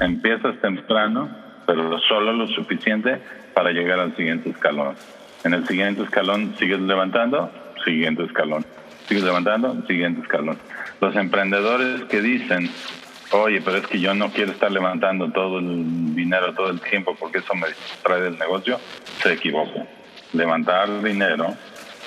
[0.00, 1.28] Empiezas temprano,
[1.66, 3.20] pero solo lo suficiente
[3.54, 4.94] para llegar al siguiente escalón.
[5.44, 7.50] En el siguiente escalón sigues levantando,
[7.84, 8.64] siguiente escalón.
[9.06, 10.58] Sigues levantando, siguiente escalón.
[11.00, 12.70] Los emprendedores que dicen,
[13.32, 17.14] oye, pero es que yo no quiero estar levantando todo el dinero todo el tiempo
[17.18, 18.78] porque eso me distrae del negocio,
[19.22, 19.86] se equivocan.
[20.32, 21.54] Levantar dinero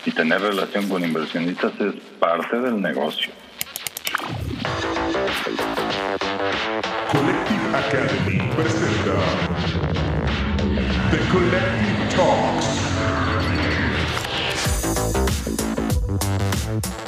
[0.06, 3.32] y tener relación con inversionistas es parte del negocio.
[7.12, 9.18] Collective Academy presenta
[11.10, 12.83] The Collective Talks.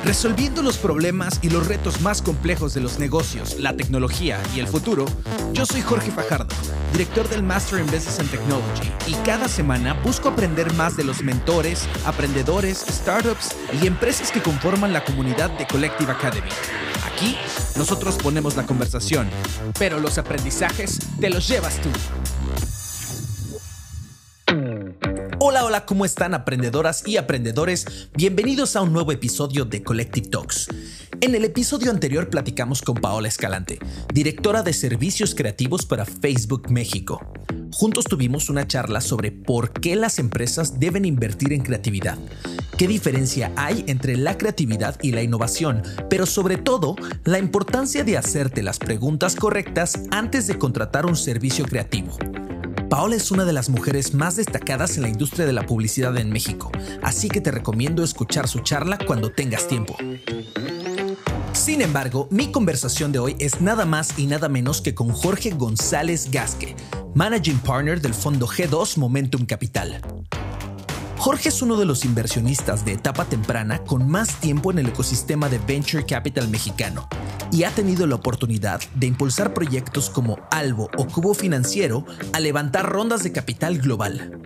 [0.03, 4.67] Resolviendo los problemas y los retos más complejos de los negocios, la tecnología y el
[4.67, 5.05] futuro,
[5.53, 6.53] yo soy Jorge Fajardo,
[6.91, 11.23] director del Master in Business and Technology, y cada semana busco aprender más de los
[11.23, 16.49] mentores, aprendedores, startups y empresas que conforman la comunidad de Collective Academy.
[17.05, 17.37] Aquí,
[17.77, 19.29] nosotros ponemos la conversación,
[19.79, 21.89] pero los aprendizajes te los llevas tú.
[25.75, 28.07] Hola, ¿cómo están aprendedoras y aprendedores?
[28.15, 30.69] Bienvenidos a un nuevo episodio de Collective Talks.
[31.19, 33.79] En el episodio anterior platicamos con Paola Escalante,
[34.13, 37.19] directora de servicios creativos para Facebook México.
[37.73, 42.17] Juntos tuvimos una charla sobre por qué las empresas deben invertir en creatividad,
[42.77, 46.95] qué diferencia hay entre la creatividad y la innovación, pero sobre todo
[47.25, 52.17] la importancia de hacerte las preguntas correctas antes de contratar un servicio creativo.
[52.95, 56.29] Paola es una de las mujeres más destacadas en la industria de la publicidad en
[56.29, 56.71] México,
[57.03, 59.97] así que te recomiendo escuchar su charla cuando tengas tiempo.
[61.51, 65.49] Sin embargo, mi conversación de hoy es nada más y nada menos que con Jorge
[65.49, 66.73] González Gasque,
[67.15, 70.01] Managing Partner del fondo G2 Momentum Capital.
[71.17, 75.49] Jorge es uno de los inversionistas de etapa temprana con más tiempo en el ecosistema
[75.49, 77.07] de Venture Capital mexicano
[77.51, 82.91] y ha tenido la oportunidad de impulsar proyectos como Albo o Cubo Financiero a levantar
[82.91, 84.41] rondas de capital global.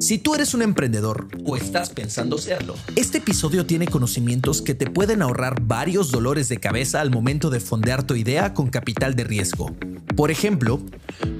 [0.00, 4.90] Si tú eres un emprendedor o estás pensando serlo, este episodio tiene conocimientos que te
[4.90, 9.24] pueden ahorrar varios dolores de cabeza al momento de fondear tu idea con capital de
[9.24, 9.74] riesgo.
[10.16, 10.80] Por ejemplo,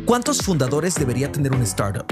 [0.06, 2.06] ¿cuántos fundadores debería tener un startup?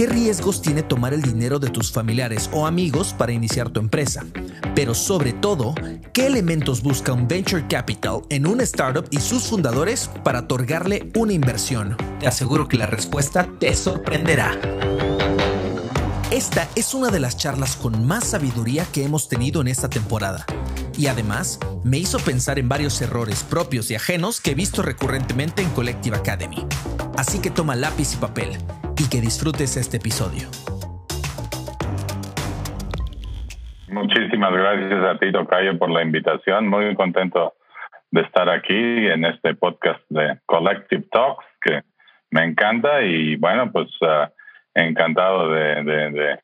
[0.00, 4.24] ¿Qué riesgos tiene tomar el dinero de tus familiares o amigos para iniciar tu empresa?
[4.74, 5.74] Pero sobre todo,
[6.14, 11.34] ¿qué elementos busca un venture capital en una startup y sus fundadores para otorgarle una
[11.34, 11.98] inversión?
[12.18, 14.58] Te aseguro que la respuesta te sorprenderá.
[16.32, 20.46] Esta es una de las charlas con más sabiduría que hemos tenido en esta temporada.
[20.96, 25.60] Y además, me hizo pensar en varios errores propios y ajenos que he visto recurrentemente
[25.60, 26.62] en Collective Academy.
[27.18, 28.50] Así que toma lápiz y papel
[28.96, 30.46] y que disfrutes este episodio.
[33.88, 36.68] Muchísimas gracias a ti, Tocayo, por la invitación.
[36.68, 37.54] Muy contento
[38.12, 41.82] de estar aquí en este podcast de Collective Talks, que
[42.30, 44.30] me encanta y bueno, pues uh,
[44.74, 46.38] encantado de,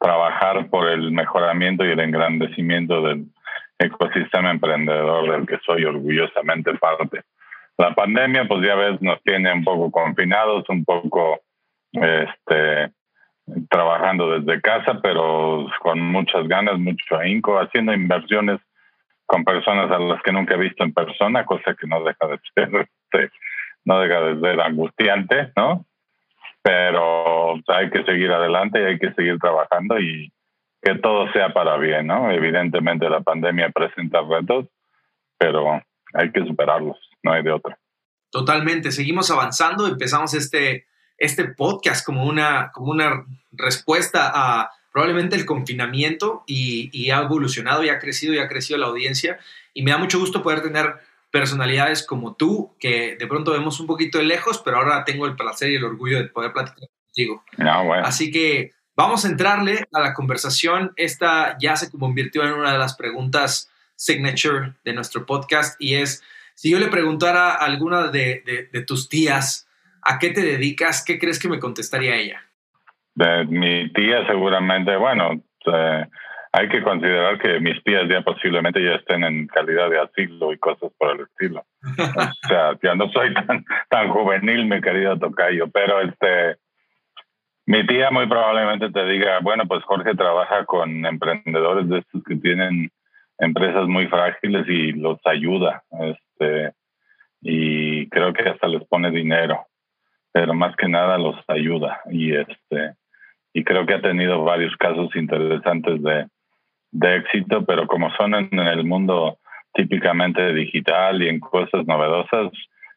[0.00, 3.26] trabajar por el mejoramiento y el engrandecimiento del
[3.78, 7.22] ecosistema emprendedor del que soy orgullosamente parte.
[7.78, 11.40] La pandemia, pues ya ves, nos tiene un poco confinados, un poco
[11.92, 12.92] este,
[13.70, 18.60] trabajando desde casa, pero con muchas ganas, mucho ahínco, haciendo inversiones
[19.26, 22.38] con personas a las que nunca he visto en persona, cosa que no deja de
[22.54, 23.30] ser, este,
[23.84, 25.84] no deja de ser angustiante, ¿no?
[26.64, 30.32] Pero hay que seguir adelante y hay que seguir trabajando y
[30.82, 32.30] que todo sea para bien, ¿no?
[32.30, 34.66] Evidentemente la pandemia presenta retos,
[35.38, 35.80] pero
[36.14, 37.78] hay que superarlos, no hay de otra.
[38.30, 40.86] Totalmente, seguimos avanzando, empezamos este
[41.18, 47.88] este podcast como una, como una respuesta a probablemente el confinamiento y, ha evolucionado y
[47.88, 49.38] ha crecido y ha crecido la audiencia.
[49.72, 50.94] Y me da mucho gusto poder tener
[51.34, 55.34] personalidades como tú, que de pronto vemos un poquito de lejos, pero ahora tengo el
[55.34, 57.42] placer y el orgullo de poder platicar contigo.
[57.58, 60.92] Ah, Así que vamos a entrarle a la conversación.
[60.94, 66.22] Esta ya se convirtió en una de las preguntas signature de nuestro podcast y es,
[66.54, 69.66] si yo le preguntara a alguna de, de tus tías,
[70.02, 71.04] ¿a qué te dedicas?
[71.04, 72.44] ¿Qué crees que me contestaría ella?
[73.16, 76.06] De mi tía seguramente, bueno, eh,
[76.56, 80.58] hay que considerar que mis tías ya posiblemente ya estén en calidad de asilo y
[80.58, 81.64] cosas por el estilo.
[81.98, 86.56] o sea, ya no soy tan, tan juvenil, mi querido Tocayo, pero este,
[87.66, 92.36] mi tía muy probablemente te diga, bueno, pues Jorge trabaja con emprendedores de estos que
[92.36, 92.88] tienen
[93.38, 96.72] empresas muy frágiles y los ayuda, este,
[97.42, 99.66] y creo que hasta les pone dinero
[100.34, 102.94] pero más que nada los ayuda y este
[103.52, 106.26] y creo que ha tenido varios casos interesantes de,
[106.94, 109.38] de éxito, pero como son en, el mundo
[109.74, 112.52] típicamente digital y en cosas novedosas,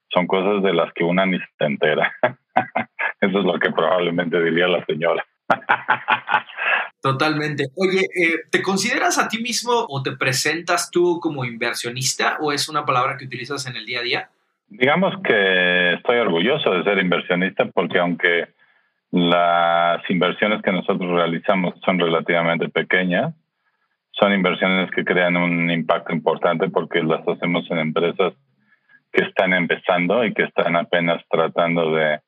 [0.10, 2.14] son cosas de las que una ni se entera.
[3.22, 5.26] Eso es lo que probablemente diría la señora.
[7.02, 7.66] Totalmente.
[7.76, 12.70] Oye, eh, ¿te consideras a ti mismo o te presentas tú como inversionista o es
[12.70, 14.30] una palabra que utilizas en el día a día?
[14.68, 18.50] Digamos que estoy orgulloso de ser inversionista porque aunque
[19.12, 23.34] las inversiones que nosotros realizamos son relativamente pequeñas,
[24.20, 28.34] son inversiones que crean un impacto importante porque las hacemos en empresas
[29.12, 32.20] que están empezando y que están apenas tratando de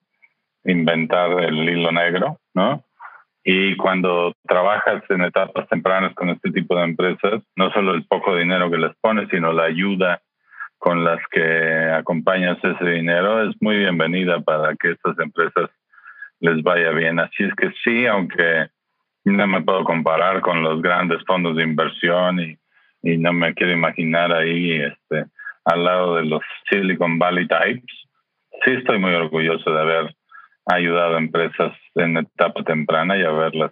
[0.65, 2.83] inventar el hilo negro, ¿no?
[3.43, 8.35] Y cuando trabajas en etapas tempranas con este tipo de empresas, no solo el poco
[8.35, 10.21] dinero que les pones, sino la ayuda
[10.77, 15.69] con las que acompañas ese dinero es muy bienvenida para que estas empresas
[16.39, 17.19] les vaya bien.
[17.19, 18.69] Así es que sí, aunque
[19.29, 22.57] no me puedo comparar con los grandes fondos de inversión y,
[23.03, 25.25] y no me quiero imaginar ahí este,
[25.65, 28.07] al lado de los Silicon Valley types,
[28.65, 30.15] sí estoy muy orgulloso de haber
[30.65, 33.71] ayudado a empresas en etapa temprana y haberlas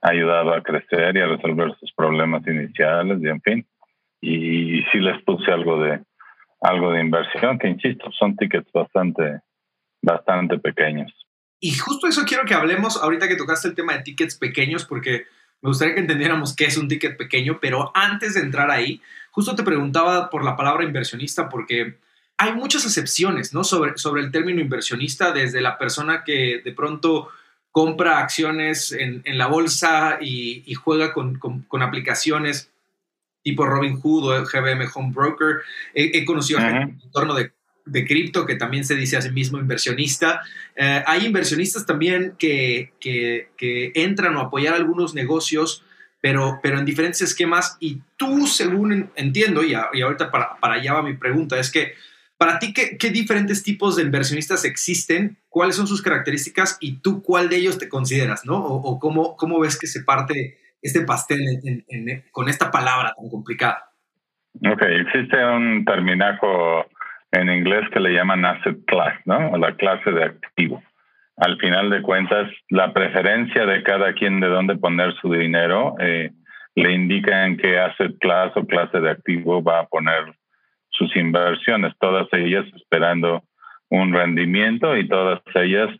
[0.00, 3.66] ayudado a crecer y a resolver sus problemas iniciales y en fin.
[4.20, 6.00] Y, sí les puse algo de
[6.60, 9.40] algo de inversión que insisto, son tickets bastante
[10.02, 11.12] bastante pequeños.
[11.64, 15.24] Y justo eso quiero que hablemos ahorita que tocaste el tema de tickets pequeños porque
[15.62, 19.00] me gustaría que entendiéramos qué es un ticket pequeño, pero antes de entrar ahí,
[19.30, 21.96] justo te preguntaba por la palabra inversionista porque
[22.36, 23.64] hay muchas excepciones, ¿no?
[23.64, 27.30] Sobre, sobre el término inversionista, desde la persona que de pronto
[27.72, 31.40] compra acciones en, la bolsa y, juega con,
[31.80, 32.68] aplicaciones
[33.42, 35.62] tipo Robin Hood o GBM Home Broker.
[35.94, 37.52] He, conocido gente en el entorno de,
[37.86, 40.42] de cripto que también se dice a sí mismo inversionista.
[40.76, 45.84] Eh, hay inversionistas también que, que, entran o apoyar algunos negocios,
[46.20, 47.76] pero, pero en diferentes esquemas.
[47.80, 51.94] Y tú, según entiendo, y, y ahorita para, para allá va mi pregunta, es que
[52.36, 55.38] para ti, ¿qué, diferentes tipos de inversionistas existen?
[55.48, 56.76] ¿Cuáles son sus características?
[56.80, 58.44] Y tú, ¿cuál de ellos te consideras?
[58.44, 58.56] ¿no?
[58.58, 61.40] ¿O, cómo, cómo, ves que se parte este pastel
[62.32, 63.90] con esta palabra tan complicada?
[64.56, 66.84] Ok, existe un terminajo
[67.34, 69.50] en inglés que le llaman asset class, ¿no?
[69.50, 70.82] O la clase de activo.
[71.36, 76.30] Al final de cuentas, la preferencia de cada quien de dónde poner su dinero eh,
[76.76, 80.34] le indica en qué asset class o clase de activo va a poner
[80.90, 83.42] sus inversiones, todas ellas esperando
[83.90, 85.90] un rendimiento y todas ellas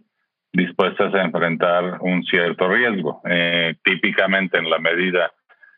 [0.52, 3.20] dispuestas a enfrentar un cierto riesgo.
[3.28, 5.32] Eh, típicamente en la medida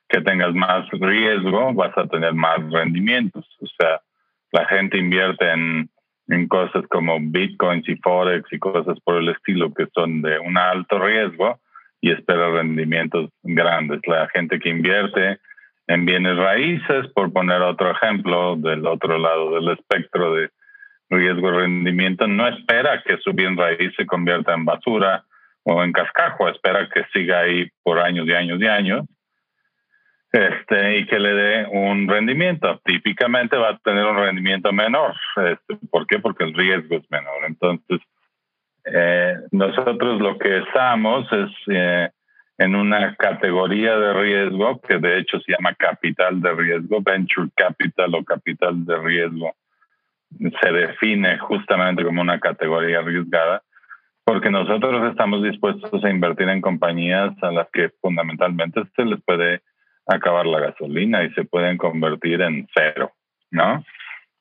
[0.08, 3.46] que tengas más riesgo, vas a tener más rendimientos.
[3.60, 4.00] O sea,
[4.56, 5.90] la gente invierte en,
[6.48, 10.98] cosas como bitcoins y forex y cosas por el estilo que son de un alto
[10.98, 11.60] riesgo
[12.00, 14.00] y espera rendimientos grandes.
[14.06, 15.38] La gente que invierte
[15.86, 20.50] en bienes raíces, por poner otro ejemplo del otro lado del espectro de
[21.10, 25.24] riesgo y rendimiento, no espera que su bien raíz se convierta en basura
[25.64, 29.06] o en cascajo, espera que siga ahí por años y años y años
[30.32, 32.80] este, y que le dé un rendimiento.
[32.84, 35.14] Típicamente va a tener un rendimiento menor.
[35.36, 36.18] Este, ¿Por qué?
[36.18, 37.44] Porque el riesgo es menor.
[37.46, 38.00] Entonces,
[38.84, 42.10] eh, nosotros lo que estamos es eh,
[42.58, 48.14] en una categoría de riesgo que de hecho se llama capital de riesgo, venture capital
[48.14, 49.54] o capital de riesgo.
[50.60, 53.62] Se define justamente como una categoría arriesgada
[54.24, 59.62] porque nosotros estamos dispuestos a invertir en compañías a las que fundamentalmente se les puede
[60.06, 63.12] acabar la gasolina y se pueden convertir en cero,
[63.50, 63.84] ¿no?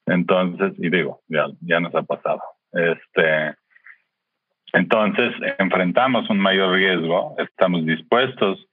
[0.05, 2.41] Entonces, y digo, ya, ya nos ha pasado.
[2.71, 3.55] Este,
[4.73, 8.67] entonces, enfrentamos un mayor riesgo, estamos dispuestos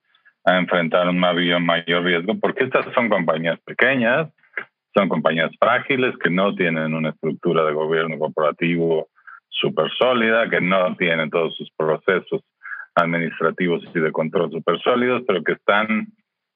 [0.45, 4.29] a enfrentar un mayor riesgo porque estas son compañías pequeñas,
[4.95, 9.09] son compañías frágiles que no tienen una estructura de gobierno corporativo
[9.49, 12.43] súper sólida, que no tienen todos sus procesos
[12.95, 16.09] administrativos y de control súper sólidos, pero que están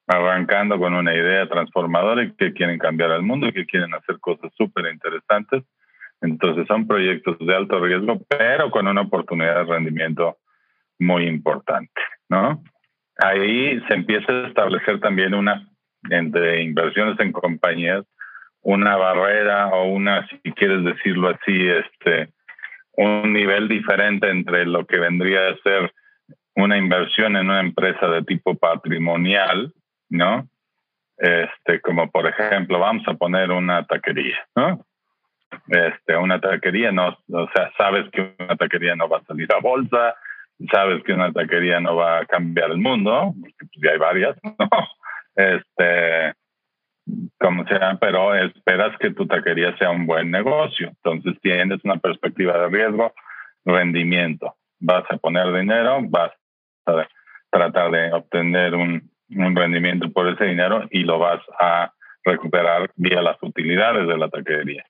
[0.07, 4.19] arrancando con una idea transformadora y que quieren cambiar al mundo y que quieren hacer
[4.19, 5.63] cosas súper interesantes
[6.21, 10.37] entonces son proyectos de alto riesgo, pero con una oportunidad de rendimiento
[10.99, 12.63] muy importante, ¿no?
[13.19, 15.67] Ahí se empieza a establecer también una,
[16.09, 18.05] entre inversiones en compañías,
[18.61, 22.29] una barrera o una, si quieres decirlo así, este,
[22.93, 25.93] un nivel diferente entre lo que vendría a ser
[26.55, 29.71] una inversión en una empresa de tipo patrimonial,
[30.09, 30.47] ¿no?
[31.17, 34.85] Este, como por ejemplo, vamos a poner una taquería, ¿no?
[35.67, 39.59] este, una taquería, no, o sea, sabes que una taquería no va a salir a
[39.59, 40.15] bolsa,
[40.71, 44.37] sabes que una taquería no va a cambiar el mundo, porque pues, ya hay varias,
[44.43, 44.69] ¿no?
[45.35, 46.33] Este,
[47.39, 50.89] como sea, pero esperas que tu taquería sea un buen negocio.
[50.89, 53.13] Entonces tienes una perspectiva de riesgo,
[53.63, 54.55] rendimiento.
[54.79, 56.31] Vas a poner dinero, vas
[56.85, 57.07] a
[57.49, 61.93] tratar de obtener un, un rendimiento por ese dinero y lo vas a
[62.23, 64.85] recuperar vía las utilidades de la taquería.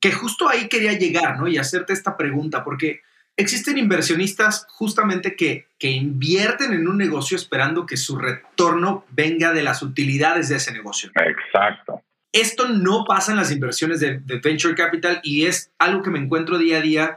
[0.00, 1.48] Que justo ahí quería llegar, ¿no?
[1.48, 3.00] Y hacerte esta pregunta, porque
[3.36, 9.62] existen inversionistas justamente que, que invierten en un negocio esperando que su retorno venga de
[9.62, 11.10] las utilidades de ese negocio.
[11.14, 12.02] Exacto.
[12.32, 16.58] Esto no pasa en las inversiones de, Venture Capital y es algo que me encuentro
[16.58, 17.16] día a día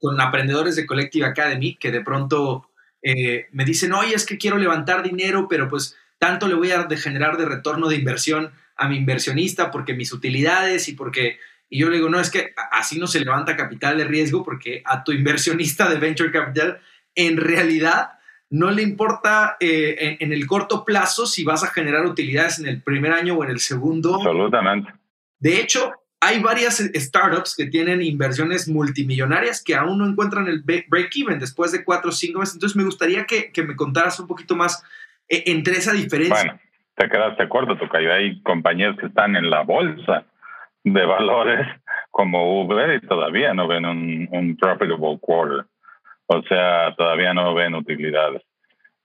[0.00, 2.68] con aprendedores de Collective Academy que de pronto
[3.02, 6.86] eh, me dicen, oye, es que quiero levantar dinero, pero pues tanto le voy a
[6.96, 11.38] generar de retorno de inversión a mi inversionista porque mis utilidades y porque...
[11.72, 14.82] Y yo le digo, no, es que así no se levanta capital de riesgo porque
[14.84, 16.80] a tu inversionista de venture capital
[17.14, 18.10] en realidad
[18.50, 22.82] no le importa eh, en, el corto plazo si vas a generar utilidades en el
[22.82, 24.16] primer año o en el segundo.
[24.16, 24.92] Absolutamente.
[25.38, 31.38] De hecho, hay varias startups que tienen inversiones multimillonarias que aún no encuentran el break-even
[31.38, 32.54] después de cuatro o cinco meses.
[32.54, 34.84] Entonces, me gustaría que, que me contaras un poquito más
[35.28, 36.36] eh, entre esa diferencia.
[36.36, 36.60] Bueno,
[36.94, 38.12] te quedaste corto, Tocayo.
[38.12, 40.26] Hay compañías que están en la bolsa
[40.84, 41.66] de valores
[42.10, 45.64] como Uber y todavía no ven un, un profitable quarter.
[46.26, 48.42] O sea, todavía no ven utilidades.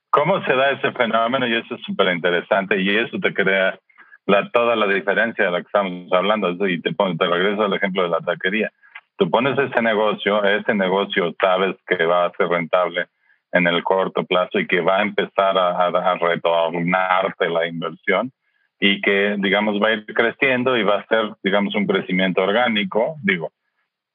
[0.10, 1.48] ¿Cómo se da ese fenómeno?
[1.48, 3.80] Y eso es súper interesante y eso te crea
[4.26, 6.50] la, toda la diferencia de la que estamos hablando.
[6.68, 8.72] Y te, te regreso al ejemplo de la taquería.
[9.18, 13.08] Tú pones ese negocio, ese negocio sabes que va a ser rentable
[13.54, 18.32] en el corto plazo y que va a empezar a, a, retornarte la inversión
[18.78, 23.16] y que, digamos, va a ir creciendo y va a ser, digamos, un crecimiento orgánico.
[23.24, 23.54] Digo,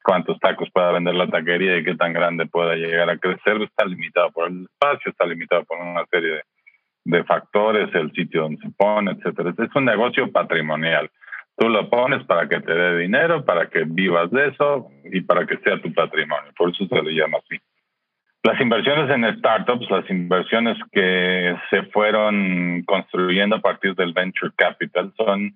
[0.02, 3.86] cuántos tacos pueda vender la taquería y qué tan grande pueda llegar a crecer está
[3.86, 6.42] limitado por el espacio, está limitado por una serie de,
[7.10, 9.52] de factores, el sitio donde se pone, etcétera.
[9.58, 11.10] Es un negocio patrimonial.
[11.56, 15.46] Tú lo pones para que te dé dinero, para que vivas de eso y para
[15.46, 16.52] que sea tu patrimonio.
[16.56, 17.60] Por eso se le llama así.
[18.42, 25.12] Las inversiones en startups, las inversiones que se fueron construyendo a partir del venture capital
[25.18, 25.52] son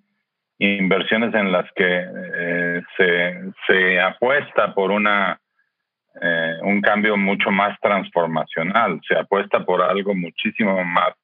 [0.58, 5.40] inversiones en las que eh, se, se, apuesta por una
[6.20, 11.14] eh, un cambio mucho más transformacional, se apuesta por algo muchísimo más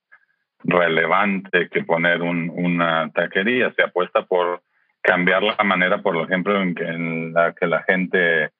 [0.64, 4.62] relevante que poner un, una taquería, se apuesta por
[5.02, 8.50] cambiar la manera, por ejemplo, en, que, en la que la gente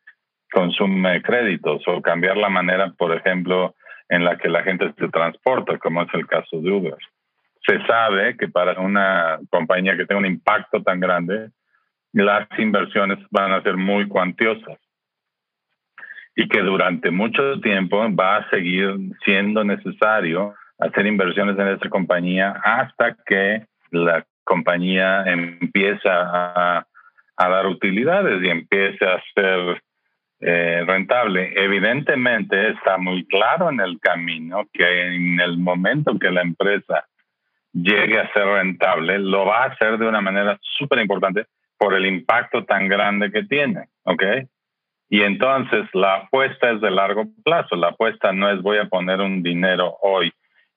[0.51, 3.75] consume créditos o cambiar la manera, por ejemplo,
[4.09, 6.97] en la que la gente se transporta, como es el caso de Uber.
[7.67, 11.51] Se sabe que para una compañía que tenga un impacto tan grande,
[12.13, 14.79] las inversiones van a ser muy cuantiosas
[16.35, 22.61] y que durante mucho tiempo va a seguir siendo necesario hacer inversiones en esta compañía
[22.65, 26.87] hasta que la compañía empieza a,
[27.37, 29.83] dar utilidades y empiece a ser
[30.41, 31.53] eh, rentable.
[31.57, 37.07] Evidentemente está muy claro en el camino que en el momento que la empresa
[37.73, 41.47] llegue a ser rentable, lo va a hacer de una manera súper importante
[41.79, 43.89] por el impacto tan grande que tiene.
[45.09, 47.75] Y entonces la apuesta es de largo plazo.
[47.75, 50.31] La apuesta no es voy a poner un dinero hoy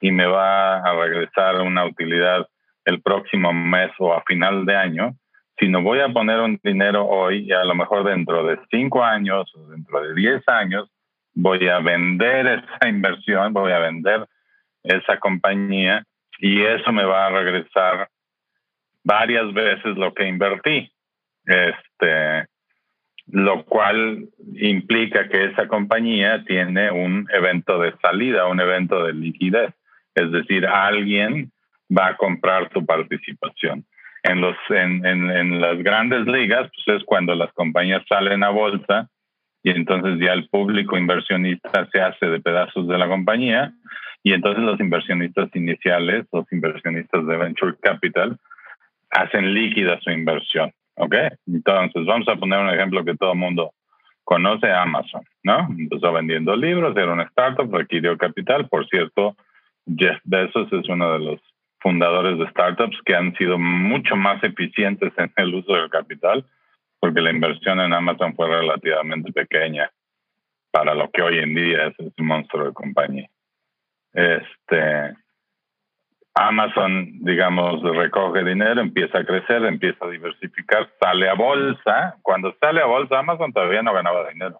[0.04, 2.46] y me va a regresar una utilidad
[2.84, 5.16] el próximo mes o a final de año,
[5.58, 9.02] si no voy a poner un dinero hoy y a lo mejor dentro de cinco
[9.02, 10.92] años o dentro de diez años
[11.34, 14.28] voy a vender esa inversión, voy a vender
[14.84, 16.04] esa compañía
[16.38, 18.10] y eso me va a regresar
[19.06, 20.92] varias veces lo que invertí.
[21.46, 22.46] Este,
[23.28, 29.74] lo cual implica que esa compañía tiene un evento de salida, un evento de liquidez.
[30.16, 31.52] Es decir, alguien
[31.96, 33.86] va a comprar tu participación
[34.24, 39.10] en, los, en, en, las grandes ligas, pues es cuando las compañías salen a bolsa
[39.64, 43.74] y entonces ya el público inversionista se hace de pedazos de la compañía
[44.24, 48.38] y entonces los inversionistas iniciales, los inversionistas de venture capital,
[49.12, 50.72] hacen líquida su inversión.
[50.96, 51.16] ¿Ok?
[51.48, 53.74] Entonces, vamos a poner un ejemplo que todo el mundo
[54.24, 55.68] conoce, Amazon, ¿no?
[55.78, 58.68] Empezó vendiendo libros, era una startup, requirió capital.
[58.70, 59.36] Por cierto,
[59.86, 61.42] Jeff Bezos es uno de los
[61.80, 66.46] fundadores de startups que han sido mucho más eficientes en el uso del capital,
[67.00, 69.92] porque la inversión en Amazon fue relativamente pequeña
[70.72, 73.30] para lo que hoy en día es un monstruo de compañía.
[74.14, 75.14] Este,
[76.34, 82.16] Amazon, digamos, recoge dinero, empieza a crecer, empieza a diversificar, sale a bolsa.
[82.24, 84.60] Cuando sale a bolsa, Amazon todavía no ganaba dinero.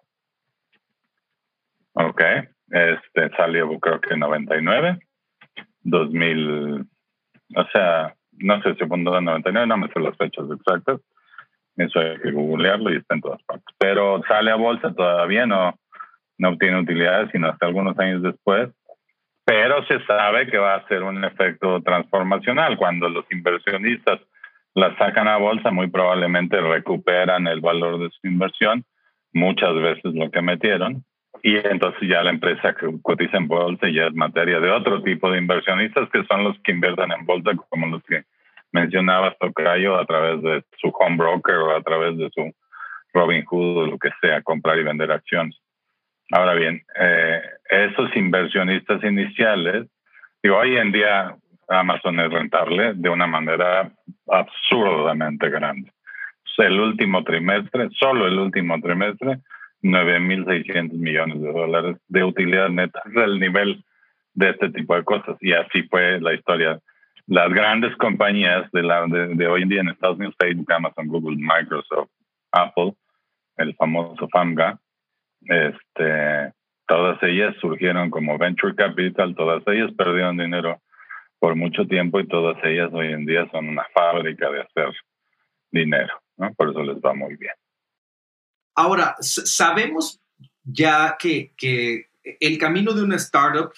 [1.94, 2.22] Ok,
[2.70, 4.98] este salió creo que en 99,
[5.84, 6.84] 2000,
[7.56, 11.00] o sea, no sé si fundó en 99, no me sé las fechas exactas.
[11.76, 13.74] Eso hay que googlearlo y está en todas partes.
[13.78, 15.74] Pero sale a bolsa todavía, no,
[16.38, 18.70] no obtiene utilidades, sino hasta algunos años después.
[19.44, 22.76] Pero se sabe que va a ser un efecto transformacional.
[22.76, 24.20] Cuando los inversionistas
[24.74, 28.84] la sacan a bolsa, muy probablemente recuperan el valor de su inversión,
[29.32, 31.04] muchas veces lo que metieron,
[31.42, 35.30] y entonces ya la empresa que cotiza en bolsa ya es materia de otro tipo
[35.30, 38.24] de inversionistas que son los que invierten en bolsa, como los que
[38.72, 42.52] mencionabas, Tocayo, a través de su home broker o a través de su
[43.12, 45.56] Robinhood o lo que sea, comprar y vender acciones.
[46.32, 49.86] Ahora bien, eh, esos inversionistas iniciales,
[50.42, 51.36] digo, hoy en día
[51.68, 53.90] Amazon es rentable de una manera
[54.28, 55.90] absurdamente grande.
[56.58, 59.38] El último trimestre, solo el último trimestre,
[59.84, 63.02] 9.600 millones de dólares de utilidad neta.
[63.04, 63.84] Es el nivel
[64.32, 65.36] de este tipo de cosas.
[65.40, 66.80] Y así fue la historia.
[67.26, 71.36] Las grandes compañías de, la, de, hoy en día en Estados Unidos, Facebook, Amazon, Google,
[71.36, 72.10] Microsoft,
[72.52, 72.94] Apple,
[73.56, 74.78] el famoso FAMGA,
[75.42, 76.52] este,
[76.86, 80.80] todas ellas surgieron como venture capital, todas ellas perdieron dinero
[81.38, 84.92] por mucho tiempo y todas ellas hoy en día son una fábrica de hacer
[85.70, 86.52] dinero, ¿no?
[86.54, 87.52] Por eso les va muy bien.
[88.74, 90.20] Ahora, sabemos
[90.64, 91.52] ya que,
[92.40, 93.72] el camino de una startup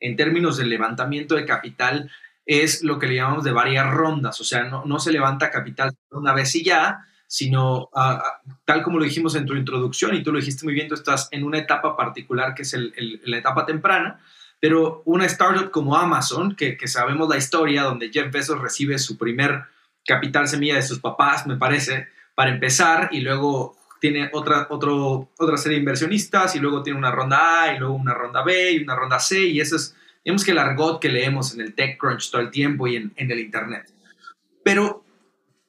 [0.00, 2.10] en términos de levantamiento de capital
[2.44, 6.34] es lo que le llamamos de varias rondas, o sea, no, se levanta capital una
[6.34, 10.38] vez y ya, sino ah, tal como lo dijimos en tu introducción y tú lo
[10.38, 14.20] dijiste muy bien, tú estás en una etapa particular que es la etapa temprana,
[14.60, 19.16] pero una startup como Amazon, que, que, sabemos la historia, donde Jeff Bezos recibe su
[19.16, 19.64] primer
[20.04, 25.56] capital semilla de sus papás, me parece, para empezar, y luego tiene otra, otro, otra
[25.56, 28.82] serie de inversionistas y luego tiene una ronda A y luego una ronda B y
[28.82, 32.30] una ronda C y eso es, digamos que el argot que leemos en el TechCrunch
[32.30, 33.90] todo el tiempo y en, en el Internet.
[34.62, 35.02] Pero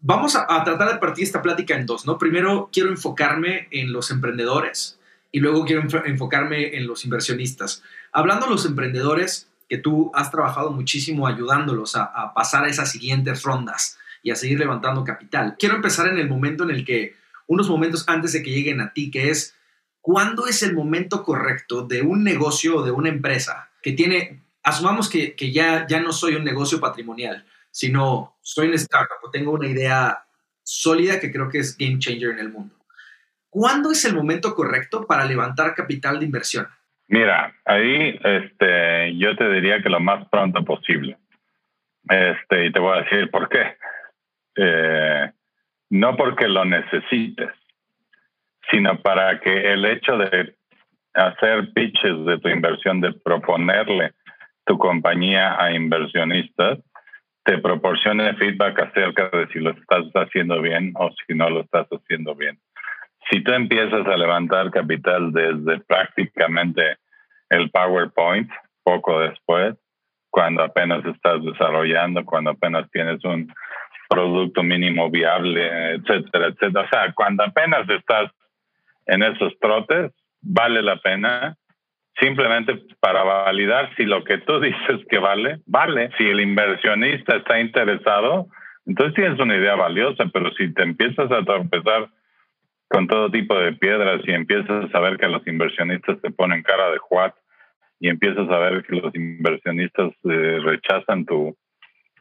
[0.01, 2.17] vamos a, tratar de partir esta plática en dos, ¿no?
[2.17, 4.99] Primero quiero enfocarme en los emprendedores
[5.31, 7.83] y luego quiero enfocarme en los inversionistas.
[8.11, 12.91] Hablando de los emprendedores, que tú has trabajado muchísimo ayudándolos a, a pasar a esas
[12.91, 15.55] siguientes rondas y a seguir levantando capital.
[15.57, 17.15] Quiero empezar en el momento en el que
[17.47, 19.55] unos momentos antes de que lleguen a ti, que es
[20.01, 25.09] cuándo es el momento correcto de un negocio o de una empresa que tiene, asumamos
[25.09, 29.51] que, que ya, ya no soy un negocio patrimonial, sino soy un startup o tengo
[29.51, 30.25] una idea
[30.63, 32.75] sólida que creo que es game changer en el mundo.
[33.49, 36.67] ¿Cuándo es el momento correcto para levantar capital de inversión?
[37.07, 41.17] Mira, ahí este, yo te diría que lo más pronto posible.
[42.09, 43.77] Este, y te voy a decir por qué.
[44.57, 45.31] Eh,
[45.99, 47.51] no porque lo necesites,
[48.69, 50.55] sino para que el hecho de
[51.13, 54.11] hacer pitches de tu inversión, de proponerle
[54.65, 56.79] tu compañía a inversionistas,
[57.45, 61.87] te proporcione feedback acerca de si lo estás haciendo bien o si no lo estás
[61.87, 62.59] haciendo bien.
[63.31, 66.97] Si tú empiezas a levantar capital desde prácticamente
[67.49, 68.49] el PowerPoint,
[68.83, 69.75] poco después,
[70.29, 73.47] cuando apenas estás desarrollando, cuando apenas tienes un
[74.09, 76.85] producto mínimo viable, etcétera, etcétera.
[76.85, 78.31] O sea, cuando apenas estás
[79.05, 81.55] en esos trotes, vale la pena
[82.19, 86.11] simplemente para validar si lo que tú dices que vale, vale.
[86.17, 88.47] Si el inversionista está interesado,
[88.85, 92.09] entonces tienes una idea valiosa, pero si te empiezas a tropezar
[92.87, 96.91] con todo tipo de piedras y empiezas a ver que los inversionistas te ponen cara
[96.91, 97.33] de juat
[97.99, 101.57] y empiezas a ver que los inversionistas eh, rechazan tu,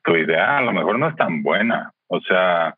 [0.05, 1.93] tu idea a lo mejor no es tan buena.
[2.09, 2.75] O sea,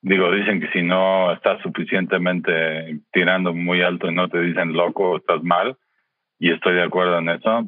[0.00, 5.16] digo, dicen que si no estás suficientemente tirando muy alto y no te dicen loco,
[5.16, 5.76] estás mal.
[6.38, 7.64] Y estoy de acuerdo en eso.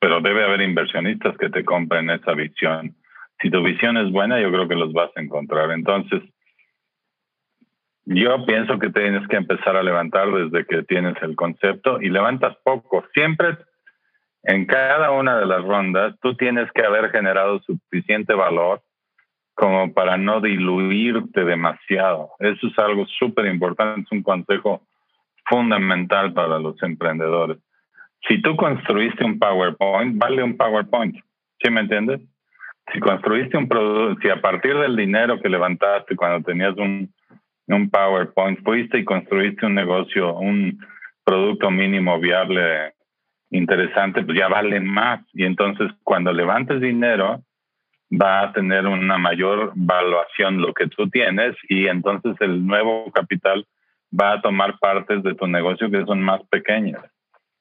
[0.00, 2.94] Pero debe haber inversionistas que te compren esa visión.
[3.40, 5.70] Si tu visión es buena, yo creo que los vas a encontrar.
[5.70, 6.22] Entonces,
[8.04, 12.56] yo pienso que tienes que empezar a levantar desde que tienes el concepto y levantas
[12.64, 13.04] poco.
[13.12, 13.58] Siempre
[14.44, 18.82] en cada una de las rondas tú tienes que haber generado suficiente valor
[19.54, 22.30] como para no diluirte demasiado.
[22.38, 24.82] Eso es algo súper importante, es un consejo
[25.46, 27.58] fundamental para los emprendedores.
[28.28, 31.16] Si tú construiste un PowerPoint, vale un PowerPoint.
[31.60, 32.20] ¿Sí me entiendes?
[32.92, 37.12] Si construiste un producto, si a partir del dinero que levantaste cuando tenías un,
[37.66, 40.78] un PowerPoint, fuiste y construiste un negocio, un
[41.24, 42.94] producto mínimo viable
[43.50, 45.20] interesante, pues ya vale más.
[45.32, 47.42] Y entonces cuando levantes dinero,
[48.10, 53.66] va a tener una mayor valuación lo que tú tienes y entonces el nuevo capital
[54.18, 57.02] va a tomar partes de tu negocio que son más pequeñas.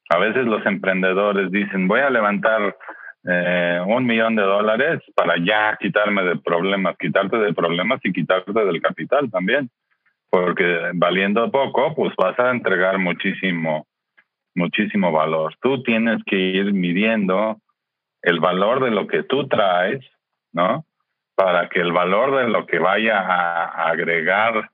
[0.09, 2.77] A veces los emprendedores dicen, voy a levantar
[3.25, 8.53] eh, un millón de dólares para ya quitarme de problemas, quitarte de problemas y quitarte
[8.53, 9.69] del capital también.
[10.29, 13.85] Porque valiendo poco, pues vas a entregar muchísimo,
[14.57, 15.55] muchísimo valor.
[15.61, 17.57] Tú tienes que ir midiendo
[18.23, 20.03] el valor de lo que tú traes,
[20.51, 20.85] ¿no?
[21.35, 24.69] Para que el valor de lo que vaya a agregar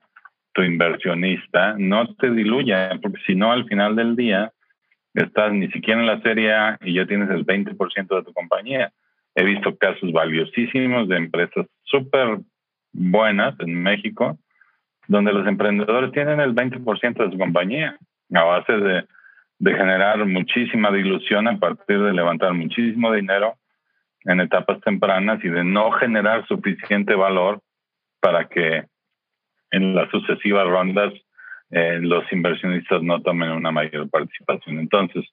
[0.54, 4.52] tu inversionista no te diluya, porque si no, al final del día,
[5.12, 8.90] estás ni siquiera en la serie A y ya tienes el 20% de tu compañía.
[9.34, 12.38] He visto casos valiosísimos de empresas súper
[12.92, 14.38] buenas en México,
[15.08, 17.98] donde los emprendedores tienen el 20% de su compañía,
[18.32, 19.04] a base de,
[19.58, 23.54] de generar muchísima dilución a partir de levantar muchísimo dinero
[24.24, 27.60] en etapas tempranas y de no generar suficiente valor
[28.20, 28.84] para que
[29.70, 31.12] en las sucesivas rondas
[31.70, 34.78] eh, los inversionistas no tomen una mayor participación.
[34.78, 35.24] Entonces,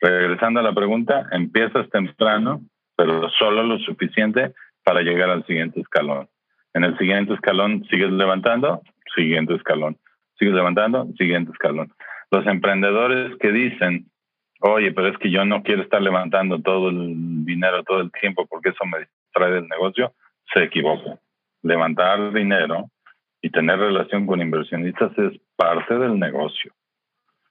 [0.00, 2.62] regresando a la pregunta, empiezas temprano,
[2.96, 4.52] pero solo lo suficiente
[4.84, 6.28] para llegar al siguiente escalón.
[6.74, 8.82] En el siguiente escalón sigues levantando,
[9.14, 9.98] siguiente escalón.
[10.38, 11.92] Sigues levantando, siguiente escalón.
[12.30, 14.10] Los emprendedores que dicen,
[14.60, 18.46] oye, pero es que yo no quiero estar levantando todo el dinero todo el tiempo
[18.46, 20.12] porque eso me distrae del negocio,
[20.52, 21.18] se equivocan.
[21.62, 22.90] Levantar dinero
[23.40, 26.72] y tener relación con inversionistas es parte del negocio.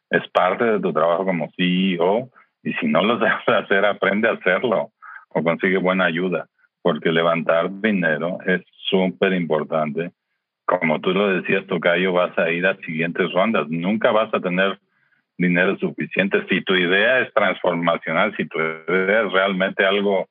[0.10, 2.30] Es parte de tu trabajo como CEO
[2.64, 4.92] y si no lo sabes hacer, aprende a hacerlo
[5.30, 6.48] o consigue buena ayuda,
[6.82, 10.12] porque levantar dinero es súper importante.
[10.68, 13.68] Como tú lo decías, Tocayo, vas a ir a siguientes rondas.
[13.70, 14.78] Nunca vas a tener
[15.38, 16.46] dinero suficiente.
[16.50, 20.28] Si tu idea es transformacional, si tu idea es realmente algo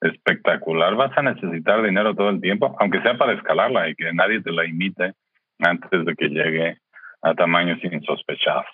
[0.00, 4.42] espectacular, vas a necesitar dinero todo el tiempo, aunque sea para escalarla y que nadie
[4.42, 5.12] te la imite
[5.60, 6.78] antes de que llegue
[7.22, 8.66] a tamaños insospechados.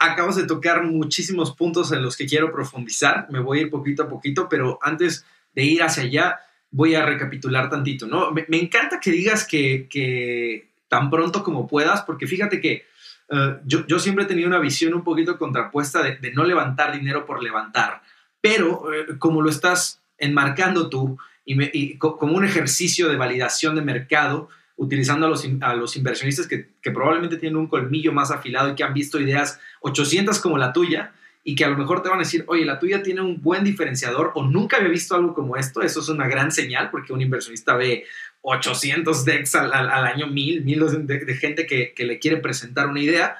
[0.00, 3.28] Acabas de tocar muchísimos puntos en los que quiero profundizar.
[3.30, 7.04] Me voy a ir poquito a poquito, pero antes de ir hacia allá, voy a
[7.04, 8.32] recapitular tantito, ¿no?
[8.32, 12.86] Me, encanta que digas que, tan pronto como puedas, porque fíjate que
[13.28, 17.42] eh, yo, siempre he tenido una visión un poquito contrapuesta de no levantar dinero por
[17.42, 18.02] levantar
[18.40, 24.48] pero eh, como lo estás enmarcando tú y, como un ejercicio de validación de mercado,
[24.76, 29.18] utilizando a los, inversionistas que, probablemente tienen un colmillo más afilado y que han visto
[29.18, 32.64] ideas 800 como la tuya y que a lo mejor te van a decir, oye,
[32.64, 36.08] la tuya tiene un buen diferenciador o nunca había visto algo como esto, eso es
[36.08, 38.04] una gran señal porque un inversionista ve
[38.42, 43.36] 800 decks al, año, mil, mil de, gente que, que, le quiere presentar una idea.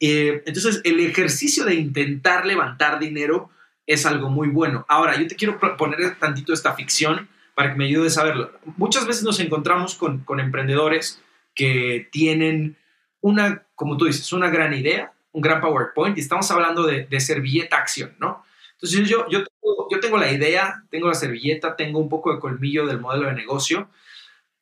[0.00, 3.50] Eh, entonces, el ejercicio de intentar levantar dinero
[3.86, 4.86] es algo muy bueno.
[4.88, 8.52] Ahora, yo te quiero poner tantito esta ficción para que me ayudes a verlo.
[8.76, 11.20] Muchas veces nos encontramos con, emprendedores
[11.54, 12.76] que tienen
[13.20, 17.76] una, como tú dices, una gran idea, un gran PowerPoint, y estamos hablando de, servilleta
[17.76, 18.44] acción, ¿no?
[18.72, 22.40] Entonces yo, yo, tengo, yo tengo la idea, tengo la servilleta, tengo un poco de
[22.40, 23.90] colmillo del modelo de negocio.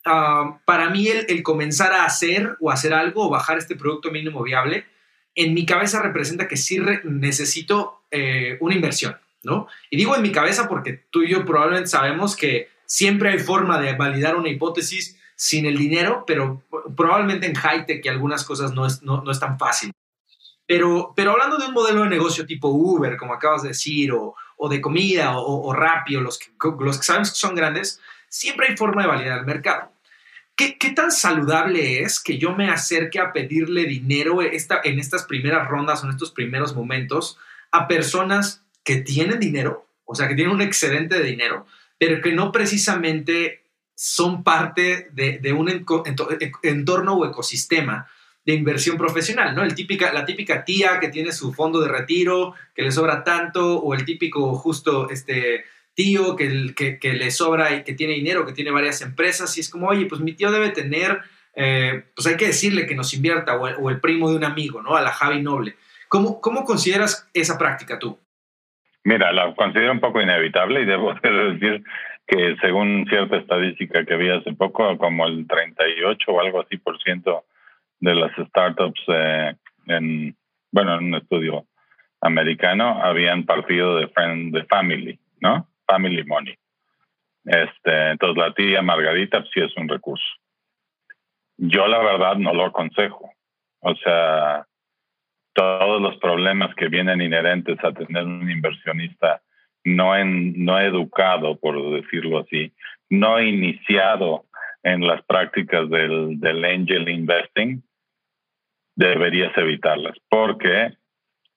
[0.04, 4.42] Ah, para mí el, comenzar a hacer o hacer algo o bajar este producto mínimo
[4.42, 4.86] viable,
[5.34, 9.68] en mi cabeza representa que sí necesito eh, una inversión, ¿no?
[9.88, 13.80] Y digo en mi cabeza porque tú y yo probablemente sabemos que siempre hay forma
[13.80, 16.64] de validar una hipótesis sin el dinero, pero
[16.96, 19.92] probablemente en high-tech y algunas cosas no es, no, es tan fácil.
[20.68, 24.34] Pero, pero hablando de un modelo de negocio tipo Uber, como acabas de decir, o,
[24.68, 25.72] de comida, o, o
[26.20, 29.90] los que, los que sabemos que son grandes, siempre hay forma de validar el mercado.
[30.54, 34.52] ¿Qué, ¿Qué, tan saludable es que yo me acerque a pedirle dinero en
[34.98, 37.38] estas primeras rondas o en estos primeros momentos
[37.70, 42.32] a personas que tienen dinero, o sea, que tienen un excedente de dinero, pero que
[42.32, 43.62] no precisamente
[43.94, 45.70] son parte de, un
[46.62, 48.06] entorno o ecosistema
[48.48, 49.62] de inversión profesional, ¿no?
[49.62, 53.78] El típica, la típica tía que tiene su fondo de retiro, que le sobra tanto,
[53.78, 58.54] o el típico justo este tío que, que, le sobra y que tiene dinero, que
[58.54, 61.20] tiene varias empresas, y es como, oye, pues mi tío debe tener,
[61.54, 64.44] eh, pues hay que decirle que nos invierta, o el, o el, primo de un
[64.44, 64.96] amigo, ¿no?
[64.96, 65.74] A la Javi Noble.
[66.08, 68.18] ¿Cómo, ¿Cómo consideras esa práctica tú?
[69.04, 71.84] Mira, la considero un poco inevitable y debo decir
[72.26, 76.98] que según cierta estadística que vi hace poco, como el 38 o algo así por
[77.02, 77.44] ciento
[78.00, 79.54] de las startups eh,
[79.86, 80.36] en,
[80.70, 81.66] bueno, en un estudio
[82.20, 85.68] americano habían partido de friend, de family, ¿no?
[85.86, 86.54] Family money.
[87.44, 90.26] Este, entonces la tía Margarita sí es un recurso.
[91.56, 93.32] Yo la verdad no lo aconsejo.
[93.80, 94.66] O sea,
[95.54, 99.42] todos los problemas que vienen inherentes a tener un inversionista
[99.84, 102.72] no, en, no educado, por decirlo así,
[103.08, 104.44] no iniciado
[104.82, 107.82] en las prácticas del, del angel investing,
[108.98, 110.92] deberías evitarlas, porque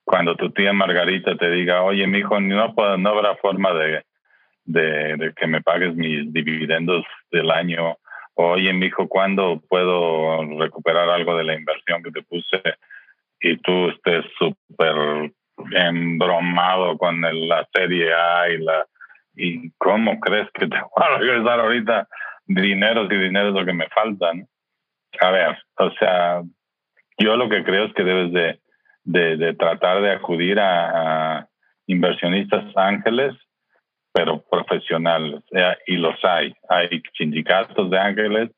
[0.04, 4.06] cuando tu tía Margarita te diga, oye, mi hijo, no, no habrá forma de,
[4.66, 7.98] de, que me pagues mis dividendos del año.
[8.36, 12.62] Oye, mi hijo, ¿cuándo puedo recuperar algo de la inversión que te puse?
[13.40, 15.32] Y tú estés súper
[15.72, 18.86] embromado con la serie A y la...
[19.34, 22.08] ¿Y cómo crees que te voy a regresar ahorita
[22.46, 24.48] dinero y dinero es lo que me faltan?
[25.20, 26.44] A ver, o sea,
[27.24, 28.60] yo lo que creo es que debes
[29.04, 31.48] de, tratar de acudir a,
[31.88, 33.36] inversionistas ángeles,
[34.14, 35.42] pero profesionales,
[35.88, 36.54] y los hay.
[36.70, 38.50] Hay sindicatos de ángeles,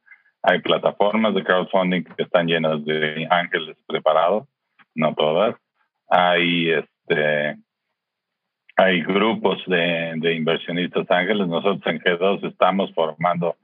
[0.43, 4.47] hay plataformas de crowdfunding que están llenas de ángeles preparados,
[4.93, 5.55] no todas.
[6.09, 7.55] Hay este
[8.75, 11.47] hay grupos de, de, inversionistas ángeles.
[11.47, 13.55] Nosotros en G2 estamos formando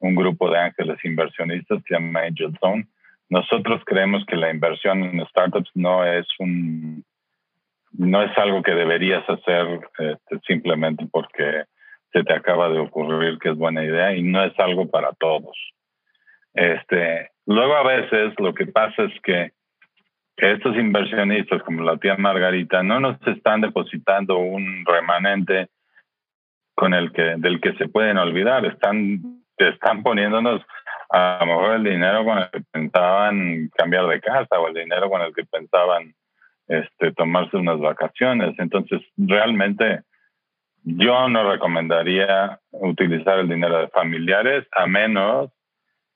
[0.00, 2.86] un grupo de ángeles inversionistas que se llama Angel Zone,
[3.28, 7.04] nosotros creemos que la inversión en startups no es un
[7.92, 11.64] no es algo que deberías hacer este, simplemente porque
[12.12, 15.56] se te acaba de ocurrir que es buena idea y no es algo para todos.
[16.52, 19.52] Este, luego a veces lo que pasa es que
[20.36, 25.68] estos inversionistas como la tía Margarita no nos están depositando un remanente
[26.74, 30.60] con el que del que se pueden olvidar, están están poniéndonos
[31.10, 35.08] a lo mejor el dinero con el que pensaban cambiar de casa o el dinero
[35.08, 36.14] con el que pensaban
[36.68, 38.54] este, tomarse unas vacaciones.
[38.58, 40.00] Entonces, realmente
[40.82, 45.50] yo no recomendaría utilizar el dinero de familiares a menos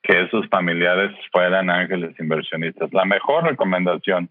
[0.03, 2.93] que esos familiares fueran ángeles inversionistas.
[2.93, 4.31] La mejor recomendación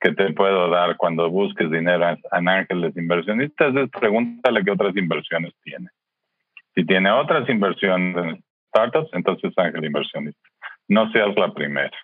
[0.00, 5.52] que te puedo dar cuando busques dinero en ángeles inversionistas es pregúntale qué otras inversiones
[5.62, 5.88] tiene.
[6.74, 8.43] Si tiene otras inversiones
[8.74, 10.48] startups, entonces ángel inversionista.
[10.88, 11.96] No seas la primera.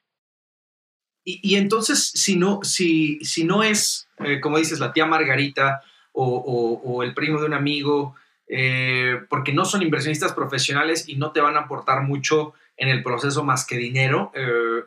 [1.22, 7.02] Y, entonces, si no, si, si no es, eh, como dices, la tía Margarita o,
[7.04, 8.16] el primo de un amigo,
[8.48, 13.02] eh, porque no son inversionistas profesionales y no te van a aportar mucho en el
[13.02, 14.32] proceso más que dinero.
[14.34, 14.82] Eh,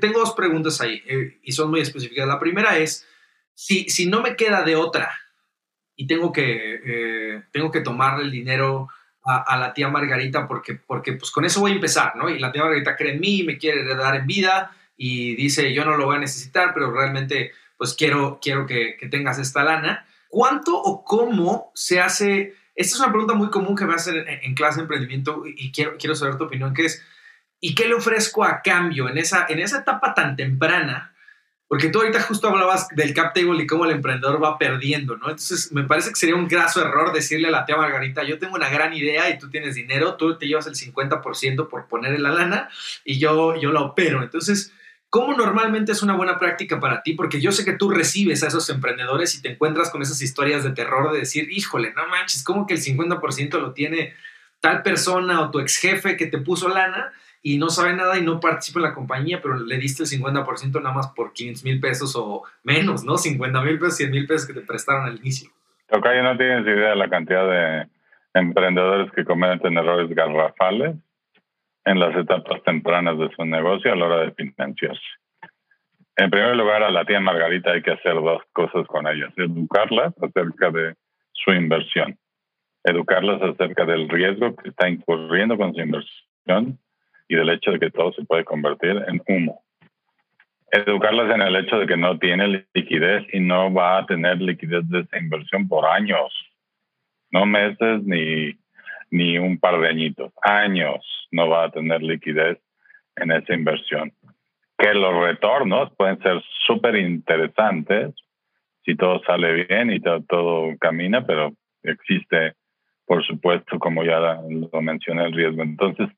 [0.00, 1.02] tengo dos preguntas ahí
[1.42, 2.26] y son muy específicas.
[2.26, 3.06] La primera es,
[3.54, 5.12] si, si no me queda de otra
[5.96, 8.88] y tengo que, tengo que tomar el dinero
[9.24, 12.28] a, la tía Margarita porque, porque pues con eso voy a empezar, ¿no?
[12.28, 15.96] Y la tía Margarita cree en mí, me quiere dar vida y dice, yo no
[15.96, 20.06] lo voy a necesitar, pero realmente pues quiero, quiero que, tengas esta lana.
[20.28, 22.54] ¿Cuánto o cómo se hace?
[22.74, 25.70] Esta es una pregunta muy común que me hacen en, en clase de emprendimiento y
[25.72, 27.04] quiero, quiero saber tu opinión, que es,
[27.60, 31.11] ¿y qué le ofrezco a cambio en esa, en esa etapa tan temprana?
[31.72, 35.30] Porque tú ahorita justo hablabas del cap table y cómo el emprendedor va perdiendo, ¿no?
[35.30, 38.56] Entonces, me parece que sería un graso error decirle a la tía Margarita, yo tengo
[38.56, 42.28] una gran idea y tú tienes dinero, tú te llevas el 50% por poner la
[42.28, 42.68] lana
[43.06, 44.22] y yo, yo la opero.
[44.22, 44.74] Entonces,
[45.08, 47.14] ¿cómo normalmente es una buena práctica para ti?
[47.14, 50.64] Porque yo sé que tú recibes a esos emprendedores y te encuentras con esas historias
[50.64, 54.12] de terror de decir, híjole, no manches, ¿cómo que el 50% lo tiene
[54.60, 57.14] tal persona o tu ex jefe que te puso lana?
[57.42, 60.80] Y no sabe nada y no participa en la compañía, pero le diste el 50%
[60.80, 63.18] nada más por 500 mil pesos o menos, ¿no?
[63.18, 65.50] 50 mil pesos, 100 mil pesos que te prestaron al inicio.
[65.90, 67.88] ya no tienes idea de la cantidad de
[68.34, 70.96] emprendedores que cometen errores garrafales
[71.84, 75.02] en las etapas tempranas de su negocio a la hora de financiarse.
[76.16, 79.32] En primer lugar, a la tía Margarita hay que hacer dos cosas con ellas.
[79.36, 80.94] Educarlas acerca de
[81.32, 82.16] su inversión.
[82.84, 86.78] Educarlas acerca del riesgo que está incurriendo con su inversión
[87.32, 89.62] y del hecho de que todo se puede convertir en humo.
[90.70, 94.86] Educarlas en el hecho de que no tiene liquidez y no va a tener liquidez
[94.90, 96.30] de esa inversión por años,
[97.30, 98.54] no meses ni,
[99.10, 100.98] ni un par de añitos, años
[101.30, 102.58] no va a tener liquidez
[103.16, 104.12] en esa inversión.
[104.76, 108.14] Que los retornos pueden ser súper interesantes
[108.84, 112.54] si todo sale bien y todo, todo camina, pero existe,
[113.06, 115.62] por supuesto, como ya lo mencioné, el riesgo.
[115.62, 116.08] Entonces,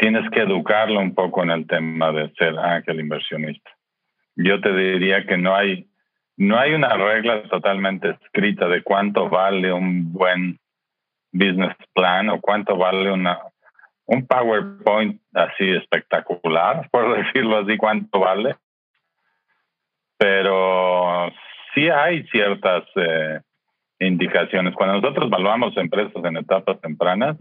[0.00, 3.70] tienes que educarlo un poco en el tema de ser ángel inversionista.
[4.34, 5.88] Yo te diría que no hay,
[6.38, 10.58] no hay una regla totalmente escrita de cuánto vale un buen
[11.32, 13.40] business plan o cuánto vale una,
[14.06, 18.56] un PowerPoint así espectacular, por decirlo así, cuánto vale.
[20.16, 21.30] Pero
[21.74, 23.40] sí hay ciertas eh,
[23.98, 24.74] indicaciones.
[24.74, 27.36] Cuando nosotros evaluamos empresas en etapas tempranas,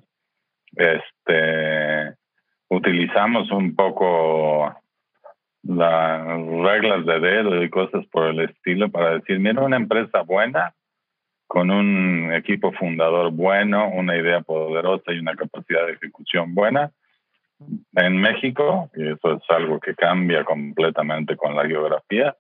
[0.76, 2.19] este,
[2.70, 4.76] utilizamos un poco
[5.64, 10.74] las reglas de dedo y cosas por el estilo para decir, mira, una empresa buena,
[11.48, 16.92] con un equipo fundador bueno, una idea poderosa y una capacidad de ejecución buena.
[17.96, 22.36] En México, y eso es algo que cambia completamente con la geografía,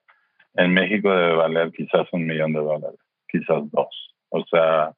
[0.54, 4.15] en México debe valer quizás un millón de dólares, quizás dos.
[4.30, 4.94] O sea,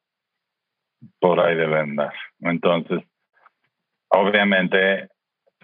[1.20, 2.14] por ahí deben dar.
[2.42, 3.02] Entonces,
[4.10, 5.10] obviamente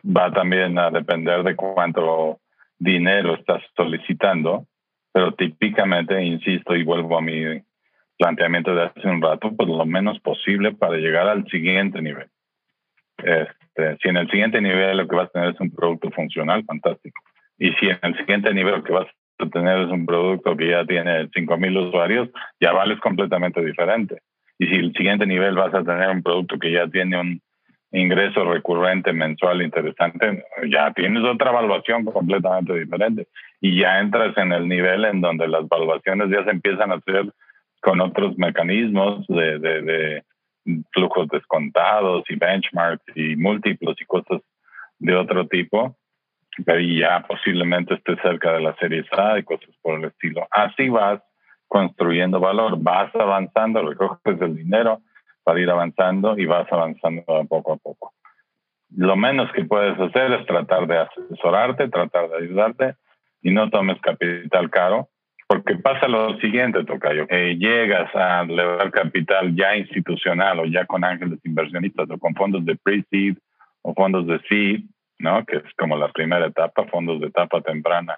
[0.04, 2.40] va también a depender de cuánto
[2.80, 4.66] dinero estás solicitando,
[5.12, 7.62] pero típicamente, insisto y vuelvo a mi
[8.18, 12.28] planteamiento de hace un rato, pues lo menos posible para llegar al siguiente nivel.
[13.18, 16.64] Este, si en el siguiente nivel lo que vas a tener es un producto funcional,
[16.66, 17.22] fantástico.
[17.58, 19.08] Y si en el siguiente nivel lo que vas
[19.40, 22.30] a tener es un producto que ya tiene 5.000 usuarios,
[22.60, 24.22] ya vales completamente diferente.
[24.60, 27.42] Y si el siguiente nivel vas a tener un producto que ya tiene un
[27.98, 33.28] ingreso recurrente mensual interesante, ya tienes otra evaluación completamente diferente.
[33.62, 37.32] Y ya entras en el nivel en donde las evaluaciones ya se empiezan a hacer
[37.82, 40.24] con otros mecanismos de, de,
[40.92, 44.42] flujos descontados y benchmarks y múltiplos y cosas
[45.00, 45.96] de otro tipo.
[46.66, 50.48] Pero ya posiblemente esté cerca de la serie A y cosas por el estilo.
[50.52, 51.22] Así vas
[51.68, 55.02] construyendo valor, vas avanzando, recoges el dinero
[55.48, 58.14] para ir avanzando y vas avanzando poco a poco.
[58.98, 62.96] Lo menos que puedes hacer es tratar de asesorarte, tratar de ayudarte
[63.42, 65.08] y no tomes capital caro,
[65.48, 71.06] porque pasa lo siguiente, Tocayo, eh, llegas a levar capital ya institucional o ya con
[71.06, 73.38] ángeles inversionistas o con fondos de pre-seed
[73.84, 74.82] o fondos de seed,
[75.20, 75.46] ¿no?
[75.46, 78.18] que es como la primera etapa, fondos de etapa temprana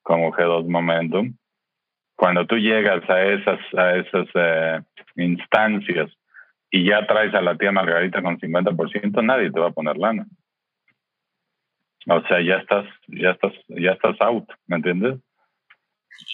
[0.00, 1.34] como G2 Momentum,
[2.16, 4.80] cuando tú llegas a esas, a esas eh,
[5.16, 6.10] instancias
[6.70, 10.26] y ya traes a la tía Margarita con 50%, nadie te va a poner lana.
[12.06, 15.18] O sea, ya estás, ya estás, ya estás out, ¿me entiendes?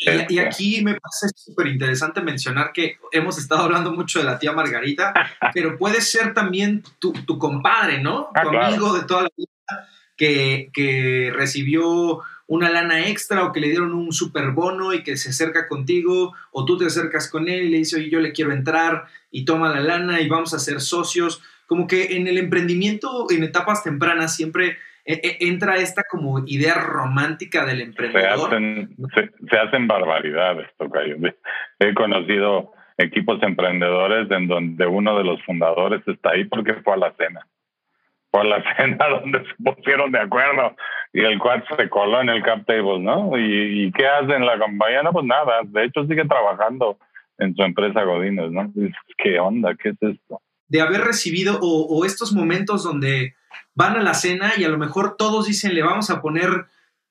[0.00, 0.40] Y, este.
[0.40, 5.12] aquí me parece súper interesante mencionar que hemos estado hablando mucho de la tía Margarita,
[5.54, 8.30] pero puede ser también tu, tu compadre, ¿no?
[8.34, 13.60] Ah, tu amigo de toda la vida que, que recibió una lana extra o que
[13.60, 17.48] le dieron un super bono y que se acerca contigo o tú te acercas con
[17.48, 20.54] él y le dices, oye, yo le quiero entrar y toma la lana y vamos
[20.54, 21.42] a ser socios.
[21.66, 26.74] Como que en el emprendimiento en etapas tempranas siempre e, e, entra esta como idea
[26.74, 28.50] romántica del emprendedor.
[29.50, 31.16] Se hacen, barbaridades, Tocayo.
[31.80, 36.98] He conocido equipos emprendedores en donde uno de los fundadores está ahí porque fue a
[36.98, 37.46] la cena
[38.40, 40.76] a la cena donde se pusieron de acuerdo
[41.12, 43.38] y el cual se coló en el cap table, ¿no?
[43.38, 45.02] ¿Y, qué hace en la compañía?
[45.02, 46.98] No, pues nada, de hecho sigue trabajando
[47.38, 48.72] en su empresa Godines, ¿no?
[49.18, 49.74] ¿Qué onda?
[49.74, 50.40] ¿Qué es esto?
[50.68, 53.34] De haber recibido o, estos momentos donde
[53.74, 56.66] van a la cena y a lo mejor todos dicen, le vamos a poner,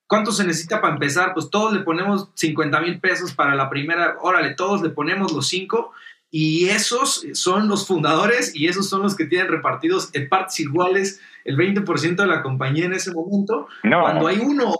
[0.06, 1.32] ¿cuánto se necesita para empezar?
[1.32, 5.48] Pues todos le ponemos 50 mil pesos para la primera, órale, todos le ponemos los
[5.48, 5.92] cinco
[6.30, 11.22] y esos son los fundadores y esos son los que tienen repartidos en partes iguales
[11.44, 14.74] el 20% de la compañía en ese momento, cuando hay uno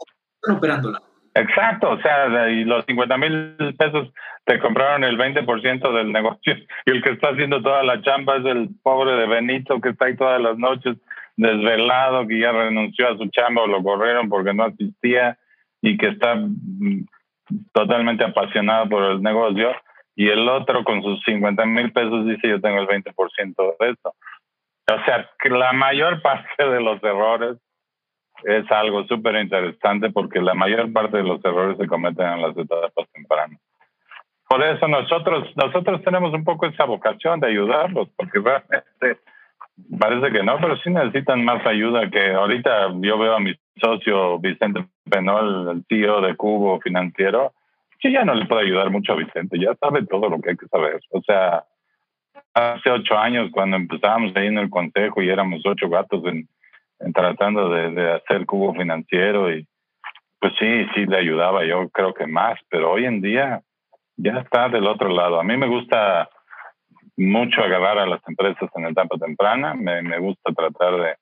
[0.49, 1.01] operándola.
[1.35, 4.09] Exacto, o sea, y los 50 mil pesos
[4.47, 6.55] te compraron el 20% del negocio
[6.87, 10.07] y el que está haciendo toda la chamba es el pobre de Benito que está
[10.07, 10.97] ahí todas las noches
[11.37, 15.39] desvelado, que ya renunció a su chamba o lo corrieron porque no asistía
[15.83, 17.07] y que está mm,
[17.73, 19.73] totalmente apasionado por el negocio
[20.17, 24.15] y el otro con sus 50 mil pesos dice yo tengo el 20% de esto.
[24.91, 27.59] O sea, que la mayor parte de los errores
[28.45, 32.57] es algo súper interesante porque la mayor parte de los errores se cometen en las
[32.57, 33.61] etapas tempranas.
[34.49, 39.21] Por eso nosotros, nosotros tenemos un poco esa vocación de ayudarlos, porque realmente
[39.99, 44.39] parece que no, pero sí necesitan más ayuda que ahorita yo veo a mi socio
[44.39, 47.53] Vicente Penol, el CEO de Cubo Financiero,
[47.99, 50.57] que ya no le puedo ayudar mucho a Vicente, ya sabe todo lo que hay
[50.57, 51.01] que saber.
[51.11, 51.65] O sea,
[52.55, 56.49] hace ocho años cuando empezábamos ahí en el consejo y éramos ocho gatos en,
[57.13, 59.67] tratando de, hacer cubo financiero y
[60.39, 63.63] pues sí, sí le ayudaba yo creo que más, pero hoy en día
[64.17, 65.41] ya está del otro lado.
[65.41, 66.29] A mí me gusta
[67.17, 71.15] mucho agarrar a las empresas en etapa temprana, me, me gusta tratar de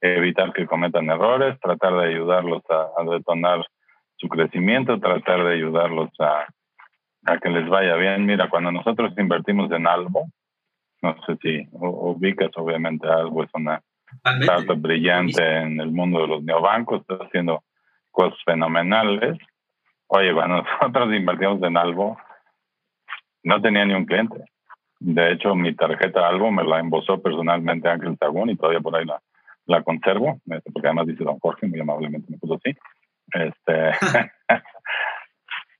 [0.00, 3.64] evitar que cometan errores, tratar de ayudarlos a, a detonar
[4.18, 6.46] su crecimiento, tratar de ayudarlos a,
[7.24, 8.26] a que les vaya bien.
[8.26, 10.26] Mira, cuando nosotros invertimos en algo,
[11.02, 13.80] no sé si ubicas, obviamente algo es una
[14.40, 17.62] startup brillante en el mundo de los neobancos, está haciendo
[18.10, 19.38] cosas fenomenales.
[20.08, 22.16] Oye, cuando nosotros invertimos en algo,
[23.44, 24.44] no tenía ni un cliente.
[25.00, 29.04] De hecho, mi tarjeta algo me la embosó personalmente Ángel Sagún y todavía por ahí
[29.04, 29.20] la,
[29.66, 32.76] la conservo, este, porque además dice don Jorge, muy amablemente me puso así.
[33.32, 33.90] Este,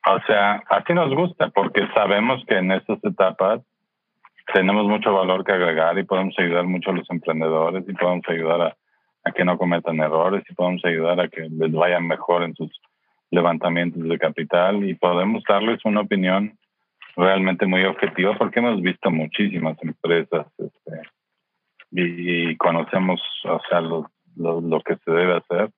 [0.06, 3.60] o sea, así nos gusta porque sabemos que en estas etapas
[4.52, 8.60] tenemos mucho valor que agregar y podemos ayudar mucho a los emprendedores y podemos ayudar
[8.62, 8.76] a,
[9.32, 12.70] que no cometan errores y podemos ayudar a que les vayan mejor en sus
[13.30, 16.58] levantamientos de capital y podemos darles una opinión
[17.14, 21.02] realmente muy objetiva porque hemos visto muchísimas empresas este,
[21.90, 25.70] y, conocemos o sea lo, lo, que se debe hacer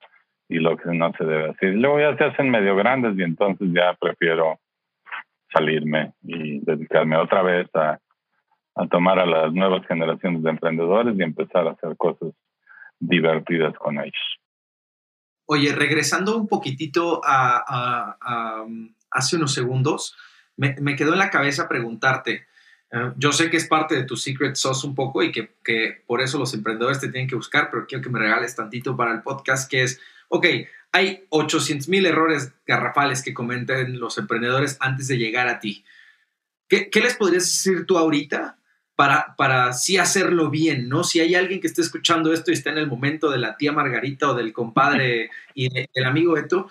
[0.51, 1.75] y lo que no se debe hacer.
[1.75, 4.59] Luego ya se hacen medio grandes y entonces ya prefiero
[5.53, 7.99] salirme y dedicarme otra vez a,
[8.75, 12.33] a tomar a las nuevas generaciones de emprendedores y empezar a hacer cosas
[12.99, 14.41] divertidas con ellos.
[15.47, 18.15] Oye, regresando un poquitito a,
[19.11, 20.17] hace unos segundos,
[20.57, 22.47] me, quedó en la cabeza preguntarte,
[22.93, 26.03] eh, yo sé que es parte de tu secret sauce un poco y que, que,
[26.07, 29.13] por eso los emprendedores te tienen que buscar, pero quiero que me regales tantito para
[29.13, 30.47] el podcast, que es, ok,
[30.93, 35.85] hay 800 mil errores garrafales que cometen los emprendedores antes de llegar a ti.
[36.69, 38.57] ¿Qué, ¿Qué, les podrías decir tú ahorita
[38.97, 41.05] para, para sí hacerlo bien, ¿no?
[41.05, 43.73] Si hay alguien que esté escuchando esto y está en el momento de la tía
[43.73, 46.69] Margarita o del compadre y del amigo Eto,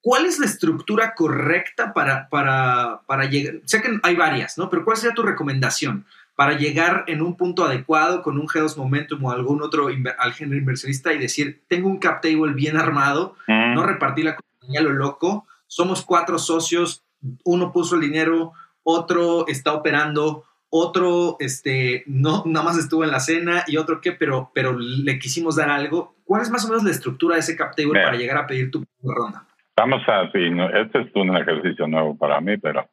[0.00, 3.60] ¿cuál es la estructura correcta para, para, para llegar?
[3.64, 4.70] Sé que hay varias, ¿no?
[4.70, 6.06] Pero ¿cuál sería tu recomendación
[6.36, 10.58] para llegar en un punto adecuado con un G2 Momentum o algún otro al género
[10.58, 15.46] inversionista y decir, tengo un cap table bien armado, no repartí la compañía lo loco,
[15.66, 17.04] somos cuatro socios,
[17.44, 23.20] uno puso el dinero, otro está operando, otro este, no, nada más estuvo en la
[23.20, 26.16] cena y otro que, pero, pero le quisimos dar algo.
[26.24, 28.70] ¿Cuál es más o menos la estructura de ese cap table para llegar a pedir
[28.70, 29.44] tu ronda?
[29.76, 30.38] Vamos a, sí,
[30.74, 32.88] este es un ejercicio nuevo para mí, pero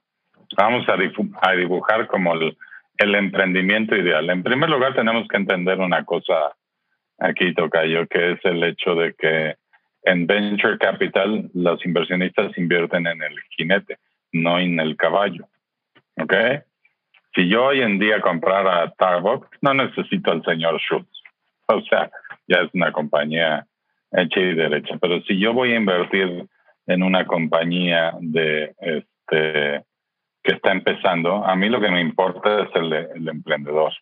[0.57, 2.57] vamos a, a dibujar como el,
[3.01, 4.29] el, emprendimiento ideal.
[4.29, 6.55] En primer lugar, tenemos que entender una cosa
[7.19, 9.55] aquí, Tocayo, que es el hecho de que
[10.03, 13.97] en Venture Capital los inversionistas invierten en el jinete,
[14.31, 15.47] no en el caballo.
[16.17, 16.33] ¿Ok?
[17.35, 21.21] Si yo hoy en día comprara Starbucks, no necesito al señor Schultz.
[21.67, 22.11] O sea,
[22.47, 23.65] ya es una compañía
[24.11, 24.97] hecha y derecha.
[24.99, 26.45] Pero si yo voy a invertir
[26.87, 29.85] en una compañía de este
[30.43, 33.93] que está empezando, a mí lo que me importa es el, el emprendedor.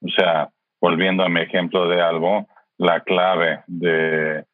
[0.00, 2.46] O sea, volviendo a mi ejemplo de algo,
[2.78, 4.44] la clave de,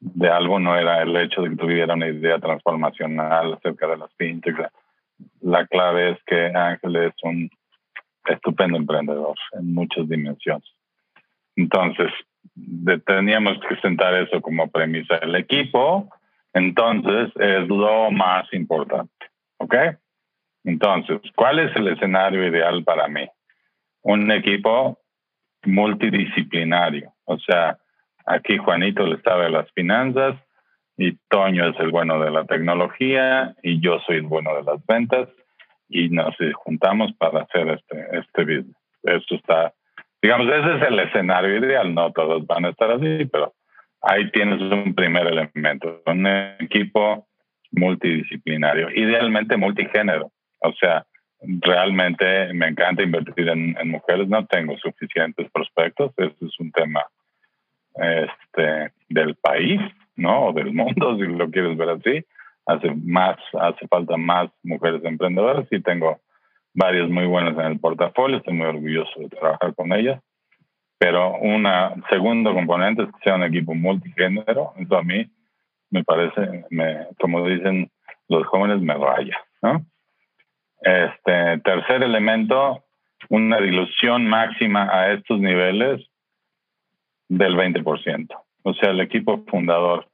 [0.00, 4.12] de algo no era el hecho de que tuviera una idea transformacional acerca de las
[4.16, 4.58] fintechs.
[5.40, 7.50] La clave es que Ángel es un
[8.26, 10.68] estupendo emprendedor en muchas dimensiones.
[11.56, 12.12] Entonces,
[13.06, 15.16] teníamos que sentar eso como premisa.
[15.16, 16.08] El equipo,
[16.52, 19.12] entonces, es lo más importante.
[19.58, 19.74] ¿Ok?
[20.68, 23.26] Entonces, ¿cuál es el escenario ideal para mí?
[24.02, 24.98] Un equipo
[25.64, 27.14] multidisciplinario.
[27.24, 27.78] O sea,
[28.26, 30.36] aquí Juanito le sabe las finanzas
[30.98, 34.84] y Toño es el bueno de la tecnología y yo soy el bueno de las
[34.84, 35.30] ventas
[35.88, 38.76] y nos juntamos para hacer este, este business.
[39.04, 39.72] Eso está,
[40.20, 43.54] digamos, ese es el escenario ideal, no todos van a estar así, pero
[44.02, 46.26] ahí tienes un primer elemento, un
[46.60, 47.26] equipo
[47.70, 51.06] multidisciplinario, idealmente multigénero, o sea,
[51.40, 57.04] realmente me encanta invertir en, mujeres, no tengo suficientes prospectos, ese es un tema
[57.94, 59.80] este, del país,
[60.16, 60.46] ¿no?
[60.46, 62.24] O del mundo, si lo quieres ver así
[62.68, 66.20] hace más, hace falta más mujeres emprendedoras y tengo
[66.74, 70.20] varias muy buenas en el portafolio, estoy muy orgulloso de trabajar con ellas.
[70.98, 71.66] Pero un
[72.10, 75.30] segundo componente es que sea un equipo multigénero, eso a mí
[75.90, 77.90] me parece, me, como dicen
[78.28, 79.38] los jóvenes, me raya.
[79.62, 79.86] ¿no?
[80.80, 82.84] Este tercer elemento,
[83.28, 86.06] una dilución máxima a estos niveles
[87.28, 88.28] del 20%.
[88.62, 90.08] O sea, el equipo fundador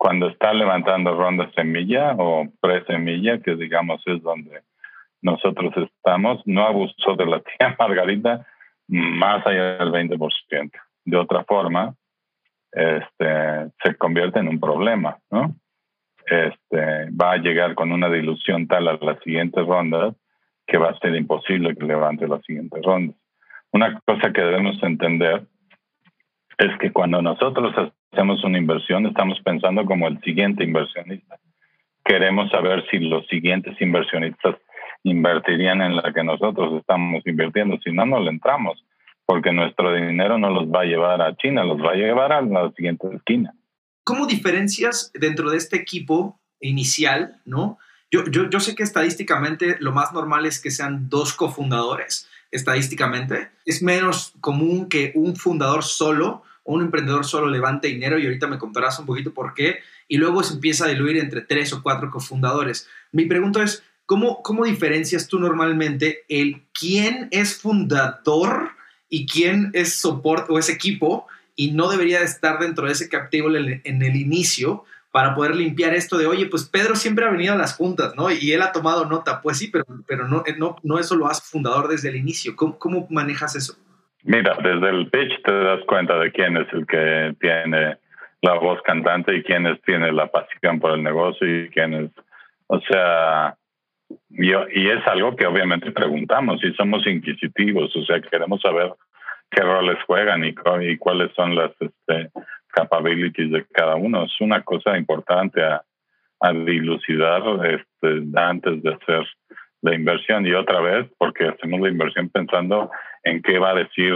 [0.00, 4.62] cuando está levantando ronda semilla o pre-semilla, que digamos es donde
[5.20, 8.46] nosotros estamos, no abusó de la tía Margarita
[8.88, 10.70] más allá del 20%.
[11.04, 11.94] De otra forma,
[12.72, 15.54] este, se convierte en un problema, ¿no?
[16.30, 20.14] Este, va a llegar con una dilución tal a las siguientes rondas
[20.64, 23.16] que va a ser imposible que levante las siguientes rondas.
[23.72, 25.42] Una cosa que debemos entender
[26.56, 27.74] es que cuando nosotros
[28.12, 31.36] hacemos una inversión, estamos pensando como el siguiente inversionista.
[32.04, 34.54] Queremos saber si los siguientes inversionistas
[35.02, 37.76] invertirían en la que nosotros estamos invirtiendo.
[37.82, 38.84] Si no, no le entramos,
[39.26, 42.40] porque nuestro dinero no los va a llevar a China, los va a llevar a
[42.40, 43.52] la siguiente esquina.
[44.04, 47.78] ¿Cómo diferencias dentro de este equipo inicial, no?
[48.10, 53.50] Yo, yo, yo sé que estadísticamente lo más normal es que sean dos cofundadores, estadísticamente.
[53.64, 58.58] Es menos común que un fundador solo un emprendedor solo levante dinero y ahorita me
[58.58, 62.10] contarás un poquito por qué, y luego se empieza a diluir entre tres o cuatro
[62.10, 62.88] cofundadores.
[63.12, 68.70] Mi pregunta es, ¿cómo, cómo diferencias tú normalmente el quién es fundador
[69.08, 71.26] y quién es soporte o es equipo
[71.60, 75.92] y no debería de estar dentro de ese cap en, el inicio para poder limpiar
[75.92, 78.30] esto de, oye, pues Pedro siempre ha venido a las juntas, ¿no?
[78.30, 79.42] Y él ha tomado nota.
[79.42, 82.56] Pues sí, pero, pero no, no, no eso lo hace fundador desde el inicio.
[82.56, 83.74] ¿Cómo, ¿Cómo manejas eso?
[84.22, 87.98] Mira, desde el pitch te das cuenta de quién es el que tiene
[88.40, 92.10] la voz cantante y quién es, tiene la pasión por el negocio y quién es,
[92.68, 93.54] o sea,
[94.30, 98.94] yo, y es algo que obviamente preguntamos y somos inquisitivos, o sea, queremos saber
[99.50, 102.30] qué roles juegan y, cuáles son las este,
[102.68, 104.24] capabilities de cada uno.
[104.24, 105.82] Es una cosa importante a,
[106.64, 109.26] dilucidar este, antes de hacer
[109.82, 112.90] la inversión y otra vez porque hacemos la inversión pensando
[113.24, 114.14] en qué va a decir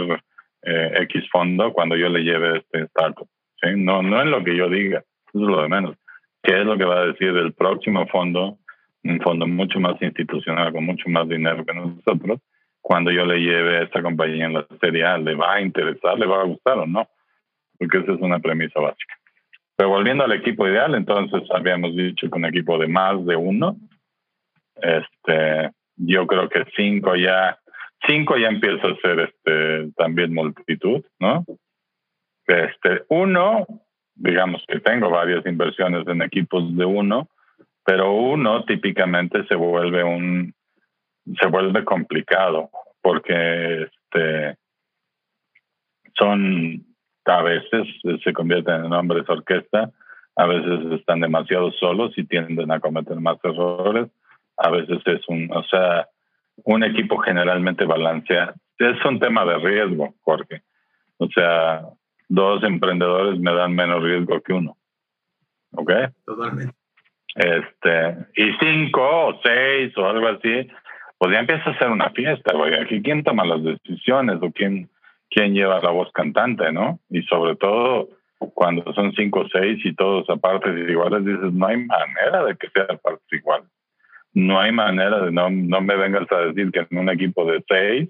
[0.63, 3.27] eh, X fondo cuando yo le lleve este startup.
[3.75, 5.95] No, no en lo que yo diga, es lo de menos.
[6.41, 8.57] ¿Qué es lo que va a decir el próximo fondo?
[9.03, 12.39] Un fondo mucho más institucional, con mucho más dinero que nosotros.
[12.87, 16.19] Cuando yo le lleve a esta compañía en la serie A, ¿le va a interesar,
[16.19, 17.09] le va a gustar o no?
[17.79, 19.15] Porque esa es una premisa básica.
[19.75, 23.75] Pero volviendo al equipo ideal, entonces habíamos dicho que un equipo de más de uno,
[24.75, 27.57] este, yo creo que cinco ya,
[28.05, 31.43] cinco ya empieza a ser este, también multitud, ¿no?
[32.45, 33.65] Este, uno,
[34.13, 37.29] digamos que tengo varias inversiones en equipos de uno,
[37.83, 40.53] pero uno típicamente se vuelve un,
[41.39, 42.69] se vuelve complicado
[43.01, 44.57] porque este,
[46.17, 46.85] son
[47.25, 47.87] a veces
[48.23, 49.91] se convierten en hombres orquesta,
[50.35, 54.09] a veces están demasiado solos y tienden a cometer más errores,
[54.57, 56.07] a veces es un, o sea,
[56.63, 58.53] un equipo generalmente balancea.
[58.77, 60.61] Es un tema de riesgo, Jorge.
[61.17, 61.81] O sea,
[62.27, 64.77] dos emprendedores me dan menos riesgo que uno.
[65.71, 65.91] ¿Ok?
[66.25, 66.73] Totalmente.
[67.35, 70.69] Este, y cinco o seis o algo así,
[71.25, 72.73] pues ya empieza a ser una fiesta, güey.
[72.75, 74.89] Aquí quién toma las decisiones o quién,
[75.29, 76.99] quién lleva la voz cantante, ¿no?
[77.09, 78.09] Y sobre todo
[78.53, 82.55] cuando son cinco o seis y todos a partes iguales, dices, no hay manera de
[82.55, 83.69] que sea partes iguales
[84.35, 87.63] no hay manera de no, no me vengas a decir que en un equipo de
[87.67, 88.09] seis,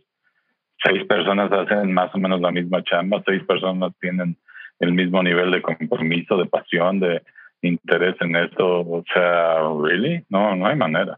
[0.83, 4.35] seis personas hacen más o menos la misma chamba, seis personas tienen
[4.79, 7.21] el mismo nivel de compromiso, de pasión, de
[7.61, 8.81] interés en esto.
[8.81, 10.25] O sea, ¿really?
[10.29, 11.17] No, no hay manera.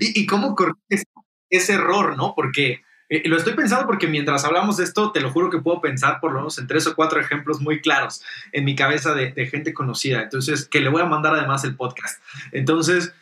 [0.00, 1.04] ¿Y, y cómo corriges
[1.52, 2.34] ese error, no?
[2.34, 2.82] Porque
[3.12, 6.18] eh, lo estoy pensando porque mientras hablamos de esto, te lo juro que puedo pensar
[6.18, 8.22] por lo menos en tres o cuatro ejemplos muy claros
[8.52, 10.22] en mi cabeza de, gente conocida.
[10.22, 12.22] Entonces, que le voy a mandar además el podcast.
[12.52, 13.12] Entonces,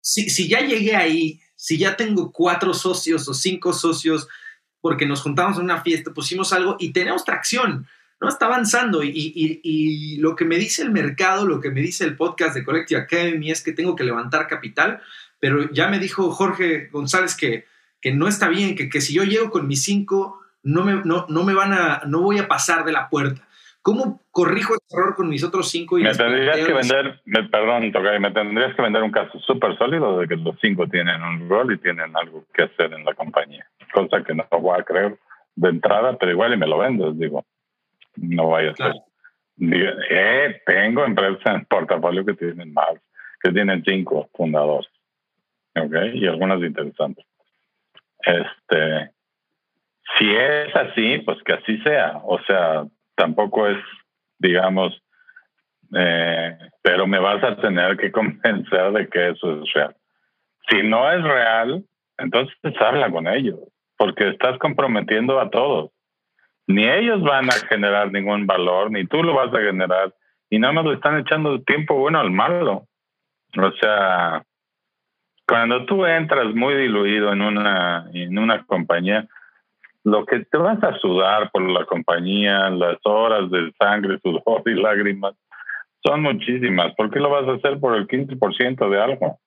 [0.00, 4.28] si, ya llegué ahí, si ya tengo cuatro socios o cinco socios,
[4.80, 7.88] porque nos juntamos en una fiesta, pusimos algo y tenemos tracción,
[8.20, 8.28] ¿no?
[8.28, 12.16] Está avanzando y, y, lo que me dice el mercado, lo que me dice el
[12.16, 15.02] podcast de Collective Academy es que tengo que levantar capital,
[15.40, 17.64] pero ya me dijo Jorge González que,
[18.00, 21.26] que no está bien, que, que si yo llego con mis cinco, no me, no,
[21.28, 23.42] no me van a, no voy a pasar de la puerta.
[23.82, 25.98] ¿Cómo corrijo ese error con mis otros cinco?
[25.98, 30.18] Y me tendrías que vender, me, perdón, me tendrías que vender un caso súper sólido
[30.18, 33.66] de que los cinco tienen un rol y tienen algo que hacer en la compañía.
[33.94, 35.18] Cosa que no voy a creer
[35.56, 37.46] de entrada, pero igual y me lo vendes, digo.
[38.16, 38.92] No vaya a ser.
[39.62, 42.94] Eh, tengo empresas en portafolio que tienen más,
[43.42, 44.90] que tienen cinco fundadores.
[45.76, 45.94] ¿Ok?
[46.14, 47.24] Y algunas interesantes.
[48.24, 49.10] Este,
[50.18, 52.20] si es así, pues que así sea.
[52.24, 53.78] O sea, tampoco es,
[54.38, 55.00] digamos,
[55.94, 59.96] eh, pero me vas a tener que convencer de que eso es real.
[60.68, 61.84] Si no es real,
[62.18, 63.58] entonces habla con ellos,
[63.96, 65.90] porque estás comprometiendo a todos.
[66.66, 70.14] Ni ellos van a generar ningún valor, ni tú lo vas a generar,
[70.48, 72.86] y nada más le están echando tiempo bueno al malo.
[73.56, 74.44] O sea,
[75.50, 79.26] cuando tú entras muy diluido en una, en una compañía,
[80.04, 84.74] lo que te vas a sudar por la compañía, las horas de sangre, sudor y
[84.80, 85.34] lágrimas,
[86.04, 86.94] son muchísimas.
[86.94, 89.40] ¿Por qué lo vas a hacer por el 15% de algo?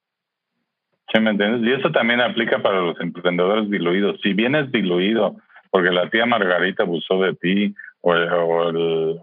[1.13, 1.65] ¿Sí me entiendes?
[1.65, 4.19] Y eso también aplica para los emprendedores diluidos.
[4.21, 5.37] Si vienes diluido
[5.71, 8.29] porque la tía Margarita abusó de ti o el,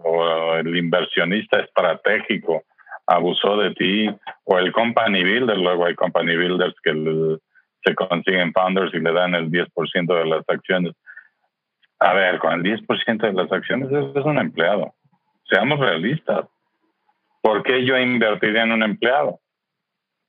[0.03, 2.63] o el inversionista estratégico
[3.15, 4.09] abusó de ti
[4.45, 7.37] o el company builder, luego hay company builders que
[7.83, 10.93] se consiguen founders y le dan el 10% de las acciones
[12.01, 14.95] a ver, con el 10% de las acciones es un empleado.
[15.47, 16.47] Seamos realistas.
[17.41, 19.39] ¿Por qué yo invertiría en un empleado?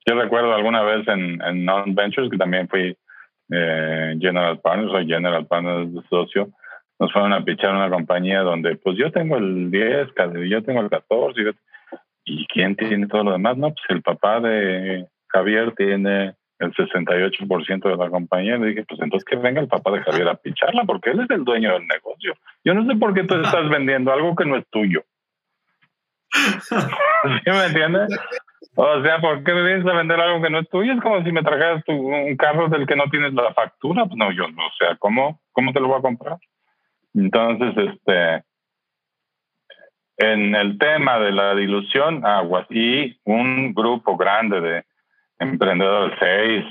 [0.06, 2.94] Yo recuerdo alguna vez en, en Non-Ventures, que también fui
[3.50, 6.50] eh, General Partners o General Partners de socio,
[6.98, 10.08] nos fueron a pichar una compañía donde pues yo tengo el 10,
[10.50, 11.54] yo tengo el 14,
[12.24, 13.56] y ¿quién tiene todo lo demás?
[13.56, 18.56] No, pues el papá de Javier tiene el 68% de la compañía.
[18.56, 21.30] Le dije, pues entonces que venga el papá de Javier a picharla, porque él es
[21.30, 22.34] el dueño del negocio.
[22.64, 25.02] Yo no sé por qué tú estás vendiendo algo que no es tuyo.
[26.32, 28.08] ¿Sí me entiendes?
[28.74, 30.92] O sea, ¿por qué me vienes a vender algo que no es tuyo?
[30.92, 34.06] Es como si me trajeras tu, un carro del que no tienes la factura.
[34.06, 36.38] Pues no, yo no, o sea, ¿cómo, ¿cómo te lo voy a comprar?
[37.14, 38.44] Entonces, este,
[40.16, 44.84] en el tema de la dilución, aguas y un grupo grande de
[45.38, 46.64] emprendedores, seis,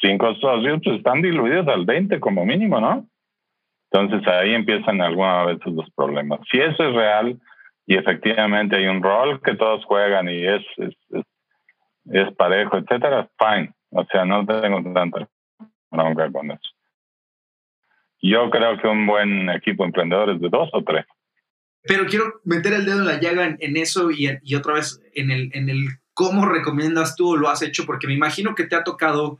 [0.00, 3.06] cinco socios, pues están diluidos al 20 como mínimo, ¿no?
[3.90, 6.40] Entonces ahí empiezan algunas veces los problemas.
[6.50, 7.38] Si eso es real
[7.86, 10.94] y efectivamente hay un rol que todos juegan y es, es,
[12.10, 13.72] es, parejo, etcétera, fine.
[13.90, 15.28] O sea, no tengo tanta
[15.90, 16.70] bronca con eso.
[18.20, 21.06] Yo creo que un buen equipo emprendedor es de dos o tres.
[21.86, 25.30] Pero quiero meter el dedo en la llaga en, eso y, y, otra vez en
[25.30, 28.74] el, en el cómo recomiendas tú o lo has hecho, porque me imagino que te
[28.74, 29.38] ha tocado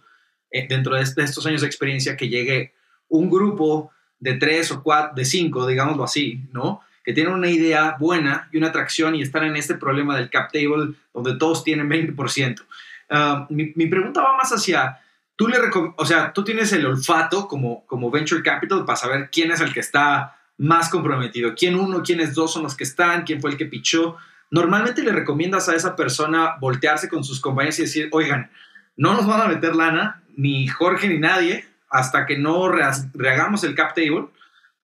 [0.51, 2.75] eh, dentro de, estos años de experiencia que llegue
[3.09, 6.83] un grupo de tres o cuatro, de cinco, digámoslo así, ¿no?
[7.05, 10.51] Que tienen una idea buena y una atracción y están en este problema del cap
[10.53, 12.63] table donde todos tienen 20%.
[13.09, 14.99] Ah, mi, mi, pregunta va más hacia,
[15.35, 15.59] tú le
[15.97, 19.73] o sea, tú tienes el olfato como, como venture capital para saber quién es el
[19.73, 23.57] que está más comprometido, quién uno, quiénes dos son los que están, quién fue el
[23.57, 24.17] que pichó.
[24.51, 28.51] Normalmente le recomiendas a esa persona voltearse con sus compañeros y decir, oigan,
[28.97, 33.75] no nos van a meter lana, ni Jorge ni nadie, hasta que no rehagamos el
[33.75, 34.27] cap table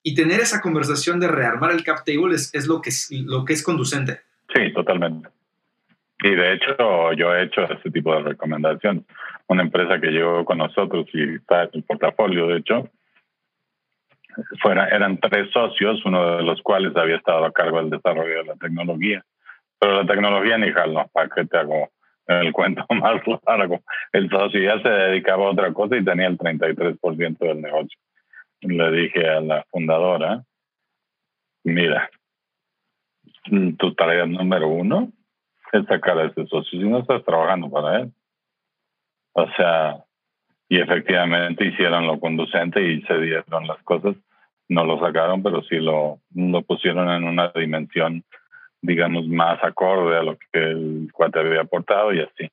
[0.03, 3.45] y tener esa conversación de rearmar el cap table es, es, lo, que es lo
[3.45, 4.21] que es conducente.
[4.55, 5.29] Sí, totalmente.
[6.23, 9.05] Y de hecho, yo he hecho ese tipo de recomendación.
[9.49, 12.89] Una empresa que llegó con nosotros y está en el portafolio, de hecho,
[14.61, 18.45] fuera, eran tres socios, uno de los cuales había estado a cargo del desarrollo de
[18.45, 19.25] la tecnología.
[19.79, 21.91] Pero la tecnología ni jalo, para que te hago
[22.27, 23.81] el cuento más largo.
[24.13, 27.99] El socio ya se dedicaba a otra cosa y tenía el 33% del negocio.
[28.61, 30.45] Le dije a la fundadora,
[31.65, 32.09] mira,
[33.79, 35.11] tu tarea número uno
[35.73, 38.13] es sacar a ese socio si no estás trabajando para él.
[39.33, 40.05] O sea,
[40.73, 44.17] y efectivamente hicieron lo conducente y se dieron las cosas.
[44.71, 48.25] No lo sacaron, pero sí lo, lo pusieron en una dimensión
[48.81, 52.51] digamos, más acorde a lo que el cuate había aportado y así.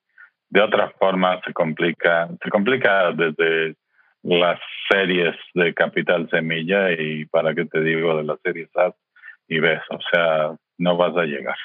[0.49, 3.76] De otra forma se complica, se complica desde
[4.24, 4.59] las
[4.89, 8.93] series de Capital Semilla y para qué te digo de las series A
[9.47, 11.55] y B, o sea, no vas a llegar.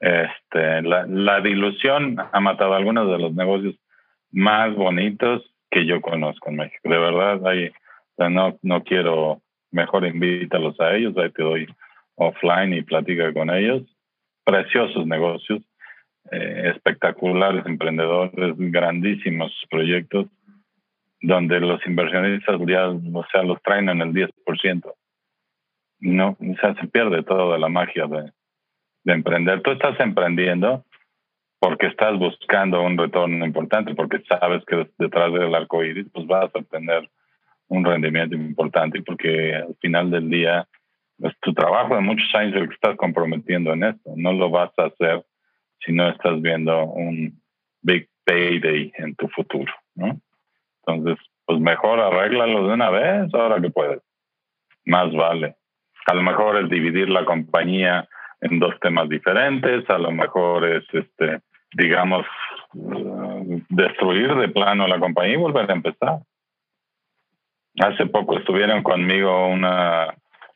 [0.00, 3.74] Este, la, la dilución ha matado algunos de los negocios
[4.34, 6.88] más bonitos que yo conozco en México.
[6.88, 7.70] De verdad, ahí,
[8.18, 11.66] no, no quiero, mejor invítalos a ellos, ahí te doy
[12.16, 13.82] offline y platica con ellos.
[14.44, 15.62] Preciosos negocios,
[16.30, 20.26] eh, espectaculares emprendedores, grandísimos proyectos,
[21.20, 24.92] donde los inversionistas ya, o sea, los traen en el 10%.
[26.00, 28.32] No, o sea, se pierde toda la magia de,
[29.04, 29.62] de emprender.
[29.62, 30.84] Tú estás emprendiendo
[31.64, 36.54] porque estás buscando un retorno importante, porque sabes que detrás del arco iris pues vas
[36.54, 37.08] a obtener
[37.68, 40.68] un rendimiento importante, porque al final del día
[41.20, 44.12] es tu trabajo de muchos años el que estás comprometiendo en esto.
[44.14, 45.24] No lo vas a hacer
[45.80, 47.40] si no estás viendo un
[47.80, 50.20] big payday en tu futuro, ¿no?
[50.86, 54.02] Entonces, pues mejor arréglalo de una vez ahora que puedes.
[54.84, 55.56] Más vale.
[56.08, 58.06] A lo mejor es dividir la compañía
[58.42, 61.40] en dos temas diferentes, a lo mejor es, este,
[61.74, 62.26] digamos,
[62.74, 66.18] uh, destruir de plano la compañía y volver a empezar.
[67.78, 70.14] Hace poco estuvieron conmigo una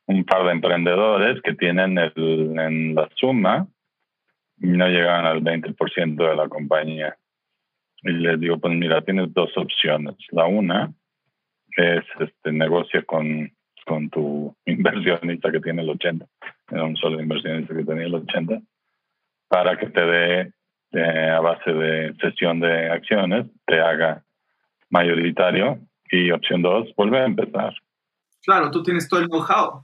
[0.09, 3.67] un par de emprendedores que tienen el, en la suma
[4.59, 7.17] y no llegan al 20% de la compañía.
[8.03, 10.15] Y les digo, pues mira, tienes dos opciones.
[10.31, 10.93] La una
[11.77, 13.53] es este negocio con,
[13.85, 16.27] con tu inversionista que tiene el 80,
[16.71, 18.61] era un solo inversionista que tenía el 80,
[19.49, 20.53] para que te dé
[20.93, 24.23] eh, a base de sesión de acciones, te haga
[24.91, 25.79] mayoritario.
[26.11, 27.75] Y opción dos, vuelve a empezar.
[28.43, 29.83] Claro, tú tienes todo el know-how.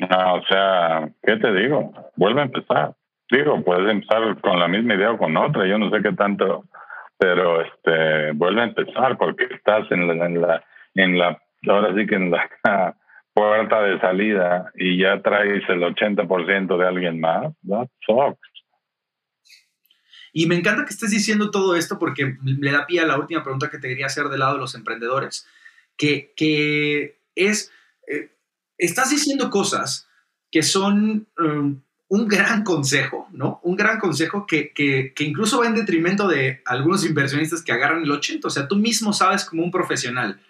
[0.00, 1.92] No, o sea, ¿qué te digo?
[2.16, 2.94] Vuelve a empezar.
[3.30, 6.64] Digo, puedes empezar con la misma idea o con otra, yo no sé qué tanto,
[7.18, 10.64] pero este, vuelve a empezar porque estás en la, en la,
[10.94, 12.48] en la ahora sí que en la
[13.34, 17.52] puerta de salida y ya traes el 80% de alguien más.
[17.66, 18.57] That sucks.
[20.38, 23.42] Y me encanta que estés diciendo todo esto porque le da pie a la última
[23.42, 25.48] pregunta que te quería hacer del lado de los emprendedores,
[25.96, 27.72] que, que es,
[28.06, 28.30] eh,
[28.76, 30.06] estás diciendo cosas
[30.52, 33.58] que son um, un gran consejo, ¿no?
[33.64, 38.10] Un gran consejo que, que, incluso va en detrimento de algunos inversionistas que agarran el
[38.12, 38.46] 80.
[38.46, 40.40] O sea, tú mismo sabes como un profesional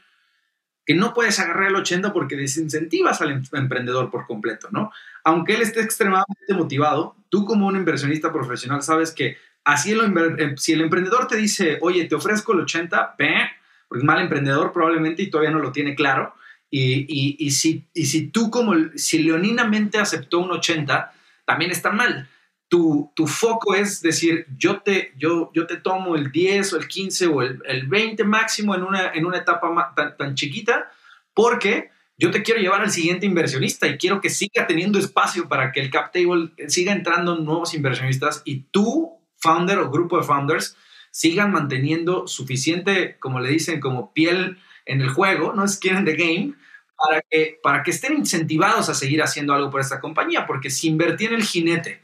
[0.84, 4.92] que no puedes agarrar el 80 porque desincentivas al em-, emprendedor por completo, ¿no?
[5.24, 10.72] Aunque él esté extremadamente motivado, tú como un inversionista profesional sabes que así el, si
[10.72, 15.30] el emprendedor te dice, oye, te ofrezco el 80, porque es mal emprendedor probablemente y
[15.30, 16.34] todavía no lo tiene claro,
[16.70, 21.12] y, y, si, y si tú como, si leoninamente aceptó un 80,
[21.46, 22.28] también está mal.
[22.68, 26.86] Tu, tu, foco es decir, yo te, yo, yo te tomo el 10 o el
[26.86, 30.92] 15 o el, el 20 máximo en una, en una etapa tan, tan, chiquita,
[31.32, 35.72] porque yo te quiero llevar al siguiente inversionista y quiero que siga teniendo espacio para
[35.72, 40.76] que el cap table siga entrando nuevos inversionistas y tú, founder o grupo de founders,
[41.10, 46.14] sigan manteniendo suficiente, como le dicen, como piel en el juego, no es in the
[46.14, 46.54] game,
[46.96, 50.88] para que, para que estén incentivados a seguir haciendo algo por esta compañía, porque si
[50.88, 52.00] invertí en el jinete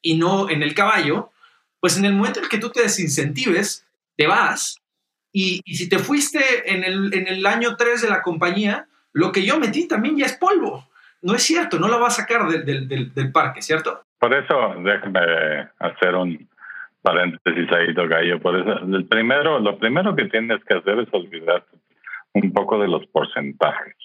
[0.00, 1.30] y no en el caballo,
[1.80, 4.82] pues en el momento en que tú te desincentives, te vas,
[5.32, 9.44] y, si te fuiste en el, en el año 3 de la compañía, lo que
[9.44, 10.88] yo metí también ya es polvo.
[11.22, 14.04] No es cierto, no la va a sacar del, del, del, parque, ¿cierto?
[14.18, 15.20] Por eso déjame
[15.78, 16.48] hacer un
[17.02, 18.40] paréntesis ahí, Tocayo.
[18.40, 21.76] Por eso, el primero, lo primero que tienes que hacer es olvidarte
[22.34, 23.96] un poco de los porcentajes.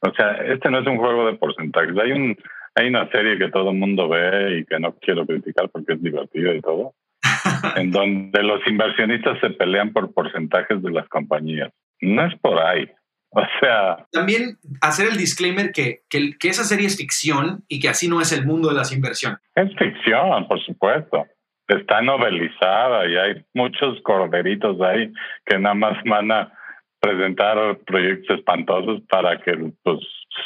[0.00, 1.96] O sea, este no es un juego de porcentajes.
[1.98, 2.36] Hay un
[2.76, 6.02] hay una serie que todo el mundo ve y que no quiero criticar porque es
[6.02, 6.94] divertida y todo,
[7.76, 11.72] en donde los inversionistas se pelean por porcentajes de las compañías.
[12.00, 12.90] No es por ahí.
[13.30, 14.06] O sea...
[14.10, 18.20] También hacer el disclaimer que, que, que esa serie es ficción y que así no
[18.20, 19.38] es el mundo de las inversiones.
[19.54, 21.26] Es ficción, por supuesto
[21.68, 25.12] está novelizada y hay muchos corderitos ahí
[25.46, 26.52] que nada más van a
[27.00, 29.52] presentar proyectos espantosos para que,
[29.82, 30.00] pues,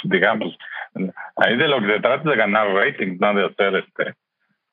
[0.04, 0.56] digamos,
[1.36, 4.14] ahí de lo que se trata es de ganar rating, no de hacer este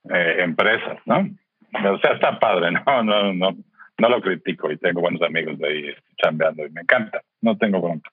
[0.10, 1.28] eh, empresas, ¿no?
[1.74, 3.04] O sea, está padre, ¿no?
[3.04, 3.56] No, no,
[3.98, 8.10] no lo critico y tengo buenos amigos ahí chambeando y me encanta, no tengo bronca.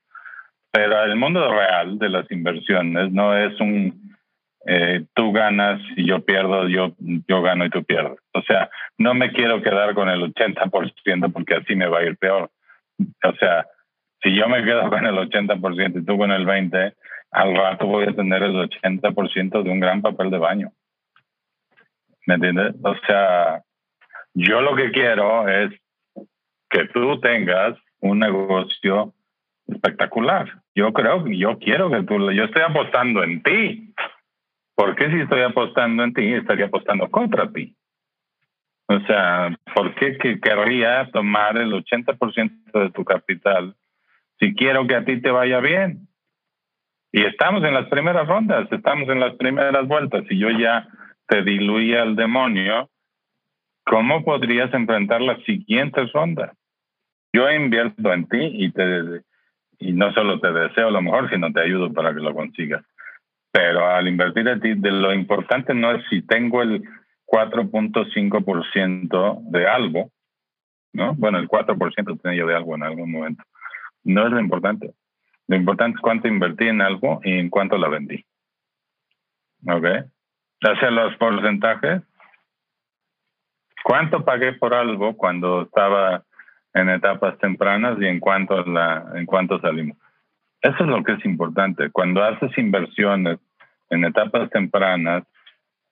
[0.70, 4.01] Pero el mundo real de las inversiones no es un
[4.66, 8.18] eh, tú ganas y yo pierdo, yo, yo gano y tú pierdes.
[8.32, 12.16] O sea, no me quiero quedar con el 80% porque así me va a ir
[12.16, 12.50] peor.
[13.24, 13.66] O sea,
[14.22, 16.94] si yo me quedo con el 80% y tú con el 20%,
[17.32, 20.70] al rato voy a tener el 80% de un gran papel de baño.
[22.26, 22.74] ¿Me entiendes?
[22.82, 23.62] O sea,
[24.34, 25.70] yo lo que quiero es
[26.70, 29.14] que tú tengas un negocio
[29.66, 30.60] espectacular.
[30.74, 33.94] Yo creo, yo quiero que tú, yo estoy apostando en ti.
[34.82, 37.72] ¿Por qué si estoy apostando en ti, estaría apostando contra ti?
[38.88, 43.76] O sea, ¿por qué que querría tomar el 80% de tu capital
[44.40, 46.08] si quiero que a ti te vaya bien?
[47.12, 50.24] Y estamos en las primeras rondas, estamos en las primeras vueltas.
[50.28, 50.88] Si yo ya
[51.28, 52.90] te diluía al demonio,
[53.84, 56.50] ¿cómo podrías enfrentar las siguientes rondas?
[57.32, 59.22] Yo invierto en ti y, te,
[59.78, 62.84] y no solo te deseo lo mejor, sino te ayudo para que lo consigas.
[63.52, 66.82] Pero al invertir en ti, de lo importante no es si tengo el
[67.26, 70.10] 4.5% de algo,
[70.92, 71.14] ¿no?
[71.14, 73.44] Bueno, el 4% tenía yo de algo en algún momento.
[74.04, 74.94] No es lo importante.
[75.48, 78.24] Lo importante es cuánto invertí en algo y en cuánto la vendí.
[79.66, 79.86] ¿Ok?
[80.62, 82.02] Hacia los porcentajes.
[83.84, 86.22] ¿Cuánto pagué por algo cuando estaba
[86.72, 89.98] en etapas tempranas y en cuánto, la, en cuánto salimos?
[90.62, 91.90] Eso es lo que es importante.
[91.90, 93.38] Cuando haces inversiones
[93.90, 95.24] en etapas tempranas,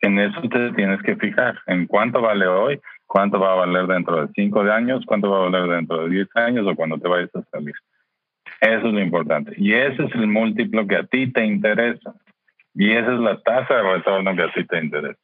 [0.00, 4.24] en eso te tienes que fijar, en cuánto vale hoy, cuánto va a valer dentro
[4.24, 7.34] de cinco años, cuánto va a valer dentro de diez años o cuando te vayas
[7.34, 7.74] a salir.
[8.60, 9.52] Eso es lo importante.
[9.56, 12.14] Y ese es el múltiplo que a ti te interesa.
[12.74, 15.18] Y esa es la tasa de retorno que a ti te interesa.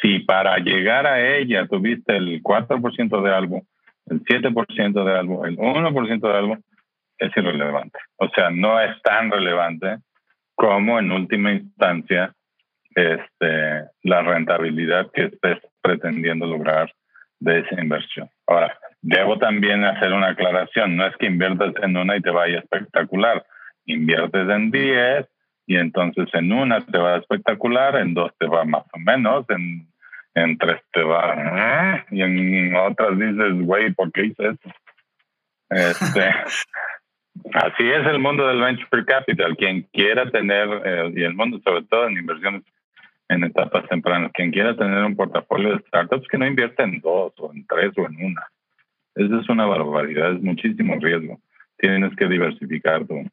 [0.00, 3.62] Si para llegar a ella tuviste el 4% de algo,
[4.06, 6.56] el 7% de algo, el 1% de algo,
[7.20, 7.98] es irrelevante.
[8.16, 9.98] O sea, no es tan relevante
[10.54, 12.34] como en última instancia
[12.94, 16.92] este, la rentabilidad que estés pretendiendo lograr
[17.38, 18.28] de esa inversión.
[18.46, 22.58] Ahora, debo también hacer una aclaración, no es que inviertas en una y te vaya
[22.58, 23.44] espectacular,
[23.86, 25.26] inviertes en 10
[25.66, 29.88] y entonces en una te va espectacular, en dos te va más o menos, en,
[30.34, 32.04] en tres te va, ¿eh?
[32.10, 34.70] y en otras dices, güey, ¿por qué hice eso?
[35.70, 36.34] Este,
[37.54, 39.56] así es el mundo del venture capital.
[39.56, 42.62] Quien quiera tener, eh, y el mundo sobre todo en inversiones
[43.30, 44.32] en etapas tempranas.
[44.32, 47.92] Quien quiera tener un portafolio de startups que no invierte en dos o en tres
[47.96, 48.46] o en una.
[49.14, 51.40] Eso es una barbaridad, es muchísimo riesgo.
[51.78, 53.24] Tienes que diversificar tu,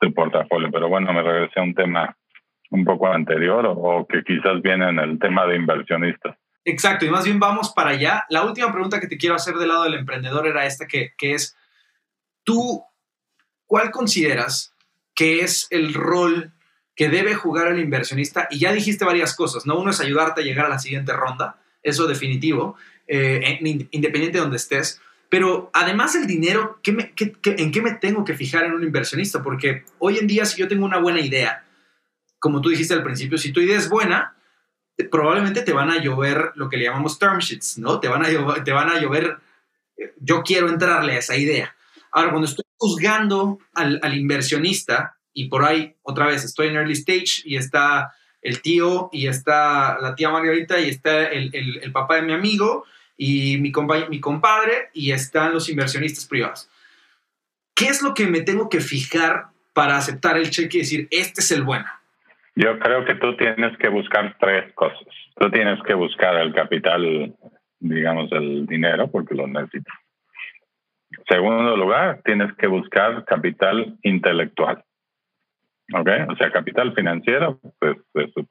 [0.00, 0.68] tu portafolio.
[0.72, 2.16] Pero bueno, me regresé a un tema
[2.70, 6.36] un poco anterior o, que quizás viene en el tema de inversionistas.
[6.64, 8.24] Exacto, y más bien vamos para allá.
[8.28, 11.34] La última pregunta que te quiero hacer del lado del emprendedor era esta, que, que
[11.34, 11.56] es,
[12.42, 12.82] tú
[13.66, 14.72] ¿cuál consideras
[15.14, 16.52] que es el rol
[16.94, 18.48] que debe jugar el inversionista?
[18.50, 19.78] Y ya dijiste varias cosas, ¿no?
[19.78, 23.58] Uno es ayudarte a llegar a la siguiente ronda, eso definitivo, eh,
[23.90, 25.00] independiente de donde estés.
[25.28, 27.12] Pero además el dinero, ¿qué
[27.44, 29.42] ¿en qué me tengo que fijar en un inversionista?
[29.42, 31.64] Porque hoy en día si yo tengo una buena idea,
[32.38, 34.36] como tú dijiste al principio, si tu idea es buena,
[35.10, 37.98] probablemente te van a llover lo que le llamamos term sheets, ¿no?
[38.00, 39.38] Te van a te van a llover
[39.96, 41.74] eh, yo quiero entrarle a esa idea.
[42.12, 46.92] Ahora, cuando estoy juzgando al, al, inversionista y por ahí, otra vez, estoy en early
[46.92, 48.12] stage y está
[48.42, 52.32] el tío y está la tía Margarita y está el, el, el papá de mi
[52.32, 52.84] amigo
[53.16, 53.72] y mi,
[54.08, 56.68] mi compadre y están los inversionistas privados.
[57.74, 61.40] ¿Qué es lo que me tengo que fijar para aceptar el cheque y decir, este
[61.40, 61.86] es el bueno?
[62.54, 65.06] Yo creo que tú tienes que buscar tres cosas.
[65.38, 67.34] Tú tienes que buscar el capital,
[67.80, 69.94] digamos, el dinero, porque lo necesitas.
[71.28, 74.84] Segundo lugar, tienes que buscar capital intelectual.
[75.94, 76.08] ¿Ok?
[76.28, 78.46] O sea, capital financiero, pues eso,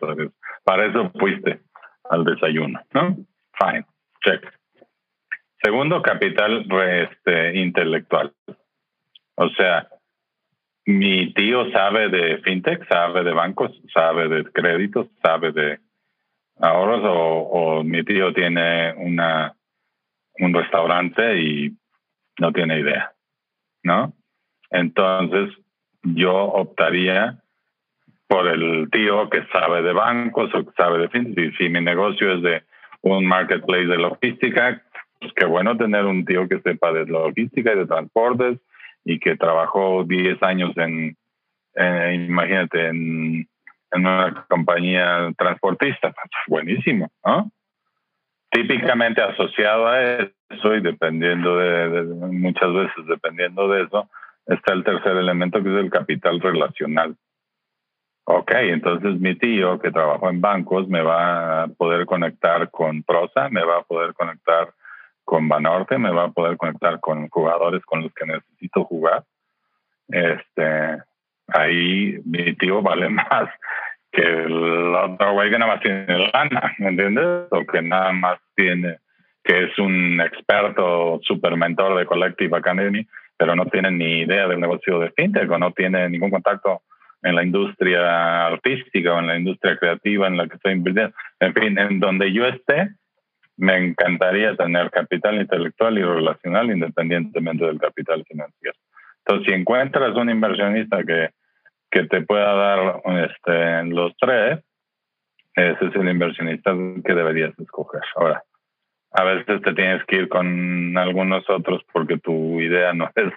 [0.63, 1.61] para eso fuiste
[2.09, 3.17] al desayuno, ¿no?
[3.59, 3.85] Fine,
[4.23, 4.53] check.
[5.61, 6.65] Segundo, capital
[7.01, 8.33] este, intelectual.
[9.35, 9.87] O sea,
[10.85, 15.79] mi tío sabe de fintech, sabe de bancos, sabe de créditos, sabe de
[16.59, 19.53] ahorros o, mi tío tiene una
[20.37, 21.71] un restaurante y
[22.39, 23.11] no tiene idea,
[23.83, 24.13] ¿no?
[24.69, 25.55] Entonces
[26.03, 27.41] yo optaría
[28.27, 31.57] por el tío que sabe de bancos o que sabe de fintech.
[31.57, 32.63] Si mi negocio es de
[33.01, 34.81] un marketplace de logística,
[35.19, 38.59] pues qué bueno tener un tío que sepa de logística y de transportes
[39.03, 41.15] y que trabajó 10 años en,
[41.75, 43.47] imagínate, en,
[43.91, 46.11] una compañía transportista.
[46.11, 47.49] Pues, buenísimo, ¿no?
[48.55, 54.09] Típicamente asociado a eso y dependiendo de, muchas veces dependiendo de eso,
[54.45, 57.17] está el tercer elemento que es el capital relacional.
[58.23, 63.49] Ok, entonces mi tío que trabajó en bancos me va a poder conectar con Prosa,
[63.49, 64.73] me va a poder conectar
[65.25, 69.25] con Banorte, me va a poder conectar con jugadores con los que necesito jugar.
[70.07, 71.03] Este,
[71.49, 73.49] ahí mi tío vale más
[74.15, 77.47] que el otro güey que nada más tiene lana, ¿me entiendes?
[77.51, 78.97] O que nada más tiene,
[79.43, 83.05] que es un experto super mentor de Collective Academy,
[83.37, 86.81] pero no tiene ni idea del negocio de fintech o no tiene ningún contacto
[87.21, 91.13] en la industria artística o en la industria creativa en la que estoy invirtiendo.
[91.39, 92.91] En fin, en donde yo esté,
[93.57, 98.77] me encantaría tener capital intelectual y relacional independientemente del capital financiero.
[99.19, 101.29] Entonces, si encuentras un inversionista que,
[101.91, 104.59] que te pueda dar este, los tres,
[105.55, 106.75] ese es el inversionista
[107.05, 108.01] que deberías escoger.
[108.15, 108.43] Ahora,
[109.11, 113.31] a veces te tienes que ir con algunos otros porque tu idea no es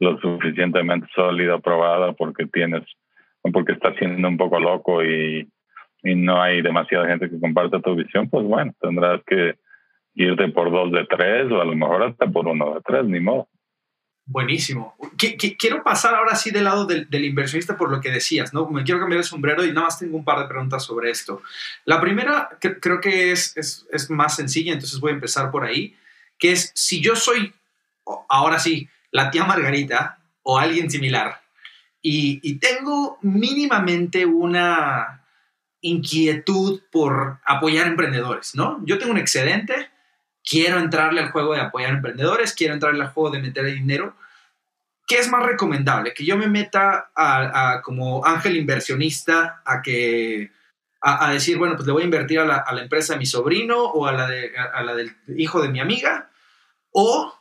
[0.00, 2.84] lo suficientemente sólida, probada, porque tienes,
[3.52, 5.46] porque estás siendo un poco loco y,
[6.02, 9.56] y no hay demasiada gente que comparte tu visión, pues bueno, tendrás que
[10.14, 13.20] irte por dos de tres o a lo mejor hasta por uno de tres, ni
[13.20, 13.48] modo.
[14.30, 14.94] Buenísimo.
[15.58, 18.68] Quiero pasar ahora sí del lado del, inversionista por lo que decías, ¿no?
[18.68, 21.42] Me quiero cambiar el sombrero y nada más tengo un par de preguntas sobre esto.
[21.86, 25.96] La primera creo que es, es, es más sencilla, entonces voy a empezar por ahí,
[26.38, 27.54] que es si yo soy,
[28.28, 31.40] ahora sí, la tía Margarita o alguien similar
[32.02, 35.18] y, y tengo mínimamente una,
[35.80, 38.80] inquietud por apoyar emprendedores, ¿no?
[38.84, 39.90] Yo tengo un excedente,
[40.48, 44.16] quiero entrarle al juego de apoyar emprendedores, quiero entrarle al juego de meter dinero.
[45.06, 46.14] ¿Qué es más recomendable?
[46.14, 50.50] Que yo me meta a, como ángel inversionista a que
[51.00, 54.06] a, decir, bueno, pues le voy a invertir a la, empresa de mi sobrino o
[54.06, 56.28] a la, de, a la del hijo de mi amiga,
[56.90, 57.32] o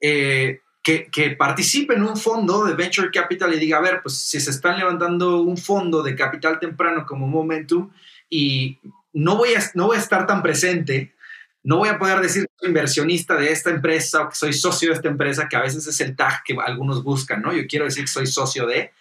[0.00, 4.40] eh, que, participe en un fondo de venture capital y diga, a ver, pues si
[4.40, 7.90] se están levantando un fondo de capital temprano como Momentum
[8.28, 8.78] y
[9.12, 11.14] no voy a, no voy a estar tan presente,
[11.62, 14.88] no voy a poder decir que soy inversionista de esta empresa o que soy socio
[14.88, 17.52] de esta empresa, que a veces es el tag que algunos buscan, ¿no?
[17.52, 18.92] Yo quiero decir que soy socio de,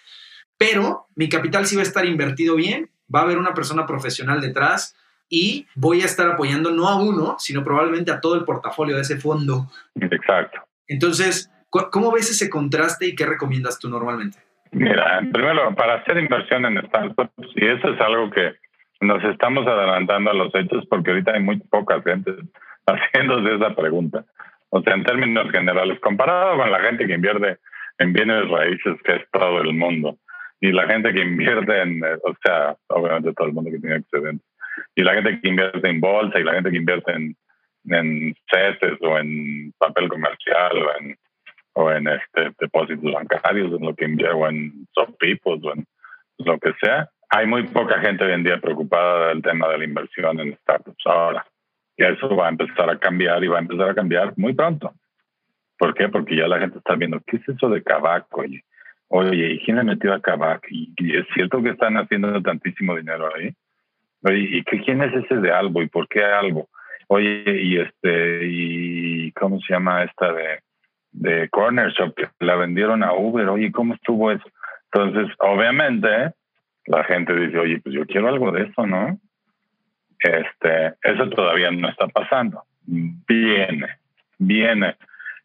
[0.57, 4.41] pero mi capital sí va a estar invertido bien, va a haber una persona profesional
[4.41, 4.95] detrás
[5.29, 9.03] y voy a estar apoyando no a uno, sino probablemente a todo el portafolio de
[9.03, 9.71] ese fondo.
[9.95, 10.59] Exacto.
[10.87, 14.39] Entonces, ¿Cómo ves ese contraste y qué recomiendas tú normalmente?
[14.71, 18.53] Mira, primero, para hacer inversión en startups, y eso es algo que
[19.01, 22.31] nos estamos adelantando a los hechos porque ahorita hay muy poca gente
[22.87, 24.25] haciéndose esa pregunta.
[24.69, 27.57] O sea, en términos generales, comparado con la gente que invierte
[27.97, 30.17] en bienes raíces, que es todo el mundo,
[30.61, 34.47] y la gente que invierte en, o sea, obviamente todo el mundo que tiene excedentes,
[34.95, 37.35] y la gente que invierte en bolsa, y la gente que invierte en,
[37.85, 41.17] en CETES o en papel comercial o en
[41.73, 45.85] o en este depósitos bancarios, en lo que o en sofipos o en
[46.39, 47.09] lo que sea.
[47.31, 51.05] Hay muy poca gente hoy en día preocupada del tema de la inversión en startups
[51.05, 51.45] ahora.
[51.95, 54.93] Y eso va a empezar a cambiar y va a empezar a cambiar muy pronto.
[55.77, 56.09] ¿Por qué?
[56.09, 58.25] Porque ya la gente está viendo, ¿qué es eso de Kavak?
[58.35, 58.63] Oye,
[59.09, 60.65] oye, ¿y quién le metió a Kavak?
[60.69, 63.53] ¿Y, es cierto que están haciendo tantísimo dinero ahí?
[64.23, 65.83] Oye, ¿y qué, quién es ese de Albo?
[65.83, 66.67] ¿Y por qué Albo?
[67.07, 70.59] Oye, y este, y ¿cómo se llama esta de,
[71.11, 73.47] de Corner Shop que la vendieron a Uber?
[73.49, 74.45] Oye, ¿cómo estuvo eso?
[74.91, 76.33] Entonces, obviamente,
[76.89, 79.19] la gente dice, oye, pues yo quiero algo de eso, ¿no?
[80.19, 82.63] Este, eso todavía no está pasando.
[82.83, 83.87] Viene,
[84.39, 84.95] viene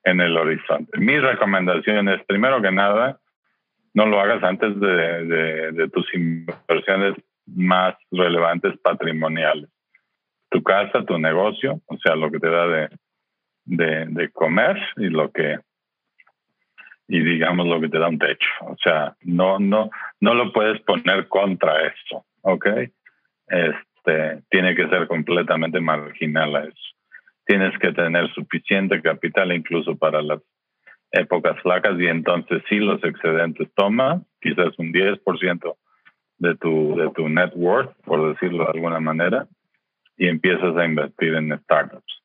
[0.05, 0.99] en el horizonte.
[0.99, 3.19] Mi recomendación es, primero que nada,
[3.93, 7.15] no lo hagas antes de, de, tus inversiones
[7.47, 9.69] más relevantes patrimoniales.
[10.49, 12.89] Tu casa, tu negocio, o sea, lo que te da de,
[13.67, 15.59] de, de comer y lo que
[17.09, 18.49] y digamos lo que te da un techo.
[18.63, 19.91] O sea, no, no,
[20.21, 22.67] no lo puedes poner contra eso, ¿ok?
[23.49, 26.95] Este, tiene que ser completamente marginal a eso
[27.47, 30.41] tienes que tener suficiente capital incluso para las
[31.13, 35.77] épocas flacas y entonces si los excedentes toma quizás un 10%
[36.39, 39.47] de tu, de tu net worth, por decirlo de alguna manera,
[40.17, 42.23] y empiezas a invertir en startups.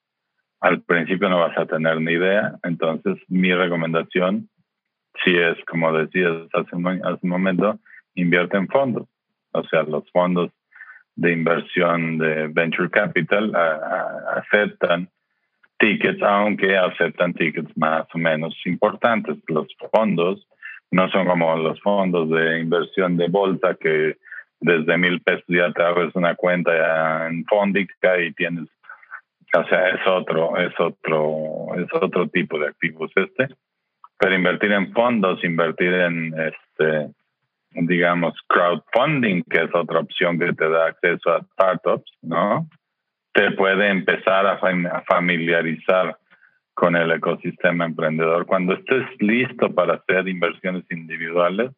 [0.62, 4.50] Al principio no vas a tener ni idea, entonces mi recomendación
[5.24, 7.80] si es, como decías hace un, hace un momento,
[8.16, 9.08] invierte en fondos.
[9.52, 10.52] O sea, los fondos
[11.16, 13.54] de inversión de venture capital
[14.36, 15.10] aceptan
[15.80, 19.38] tickets, aunque aceptan tickets más o menos importantes.
[19.48, 20.48] Los fondos
[20.92, 24.18] no son como los fondos de inversión de bolsa que
[24.62, 28.68] desde mil pesos ya te abres una cuenta en Fondica y tienes,
[29.56, 33.48] o sea, es otro, es otro, es otro tipo de activos este.
[34.20, 37.14] Pero invertir en fondos, invertir en este
[37.72, 42.68] digamos, crowdfunding, que es otra opción que te da acceso a startups, ¿no?
[43.34, 44.60] Te puede empezar a
[45.04, 46.18] familiarizar
[46.74, 48.46] con el ecosistema emprendedor.
[48.46, 51.72] Cuando estés listo para hacer inversiones individuales,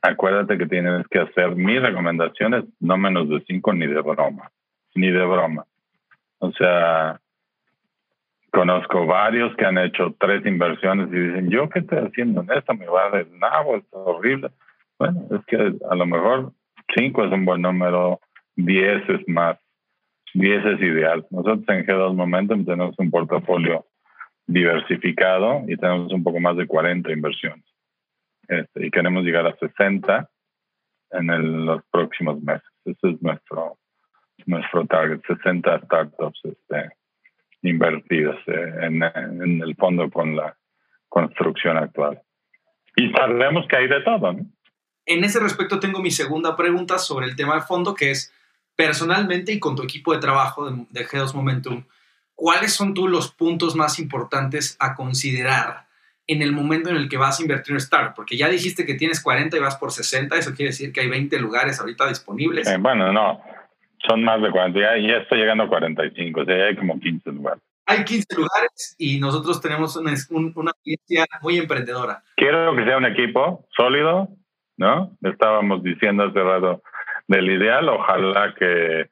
[0.00, 4.50] acuérdate que tienes que hacer mis recomendaciones, no menos de cinco ni de broma,
[4.94, 5.64] ni de broma.
[6.38, 7.20] O sea,
[8.52, 12.74] conozco varios que han hecho tres inversiones y dicen, yo qué estoy haciendo en esto,
[12.74, 14.50] me va dar nabo, es horrible.
[14.98, 16.52] Bueno, es que a lo mejor
[16.94, 18.20] 5 es un buen número,
[18.56, 19.58] 10 es más,
[20.34, 21.26] 10 es ideal.
[21.30, 23.86] Nosotros en G2 Momentum tenemos un portafolio
[24.46, 27.64] diversificado y tenemos un poco más de 40 inversiones.
[28.48, 30.28] Este, y queremos llegar a 60
[31.12, 32.68] en los próximos meses.
[32.84, 33.78] Ese es nuestro,
[34.44, 36.90] nuestro target, 60 startups este,
[37.62, 40.56] invertidas eh, en, en, el fondo con la
[41.08, 42.20] construcción actual.
[42.96, 44.46] Y sabemos que hay de todo, ¿no?
[45.04, 48.32] En ese respecto tengo mi segunda pregunta sobre el tema de fondo, que es
[48.76, 51.84] personalmente y con tu equipo de trabajo de, G2 Momentum,
[52.34, 55.86] ¿cuáles son tú los puntos más importantes a considerar
[56.26, 58.14] en el momento en el que vas a invertir en startup?
[58.14, 61.08] Porque ya dijiste que tienes 40 y vas por 60, eso quiere decir que hay
[61.08, 62.68] 20 lugares ahorita disponibles.
[62.68, 63.40] Eh, bueno, no,
[64.06, 66.98] son más de 40, ya, ya estoy llegando a 45, o sea, ya hay como
[66.98, 67.62] 15 lugares.
[67.86, 70.12] Hay 15 lugares y nosotros tenemos una,
[70.54, 72.22] una audiencia muy emprendedora.
[72.36, 74.28] Quiero que sea un equipo sólido,
[74.76, 75.16] ¿no?
[75.22, 76.82] Estábamos diciendo hace rato
[77.26, 79.10] del ideal, ojalá que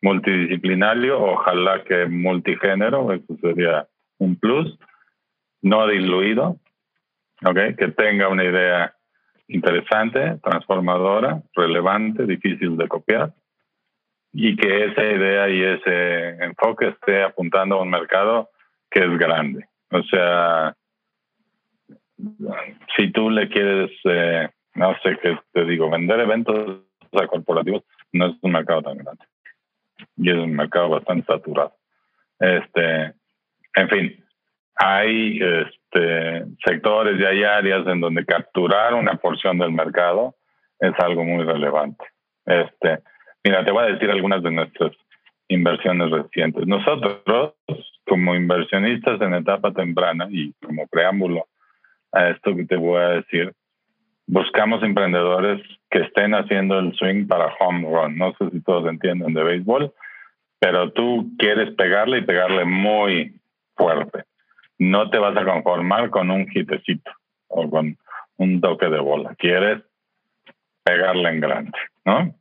[0.00, 3.88] multidisciplinario, ojalá que multigénero, eso sería
[4.18, 4.78] un plus,
[5.62, 6.58] no diluido,
[7.44, 7.76] ¿ok?
[7.78, 8.94] Que tenga una idea
[9.48, 13.32] interesante, transformadora, relevante, difícil de copiar,
[14.32, 18.50] y que esa idea y ese enfoque esté apuntando a un mercado
[18.90, 19.66] que es grande.
[19.90, 20.74] O sea,
[22.96, 28.26] si tú le quieres eh, no sé qué te digo, vender eventos a corporativos no
[28.26, 29.24] es un mercado tan grande.
[30.16, 31.74] Y es un mercado bastante saturado.
[32.38, 33.14] Este,
[33.74, 34.24] en fin,
[34.76, 40.34] hay este, sectores y hay áreas en donde capturar una porción del mercado
[40.80, 42.04] es algo muy relevante.
[42.44, 43.00] Este,
[43.44, 44.92] mira, te voy a decir algunas de nuestras
[45.48, 46.66] inversiones recientes.
[46.66, 47.54] Nosotros,
[48.06, 51.46] como inversionistas en etapa temprana y como preámbulo
[52.12, 53.52] a esto que te voy a decir,
[54.26, 58.16] buscamos emprendedores que estén haciendo el swing para home run.
[58.16, 59.92] No sé si todos entienden de béisbol,
[60.58, 63.34] pero tú quieres pegarle y pegarle muy
[63.76, 64.24] fuerte.
[64.78, 67.10] No te vas a conformar con un hitecito
[67.48, 67.96] o con
[68.36, 69.34] un toque de bola.
[69.36, 69.82] Quieres
[70.82, 72.34] pegarle en grande, ¿no?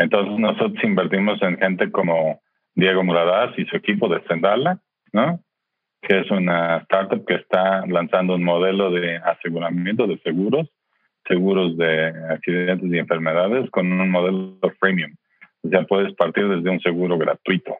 [0.00, 2.40] Entonces nosotros invertimos en gente como
[2.74, 4.80] Diego Muradas y su equipo de Sendala,
[5.12, 5.40] ¿no?
[6.00, 10.70] que es una startup que está lanzando un modelo de aseguramiento de seguros,
[11.28, 15.14] seguros de accidentes y enfermedades con un modelo freemium.
[15.62, 17.76] O sea, puedes partir desde un seguro gratuito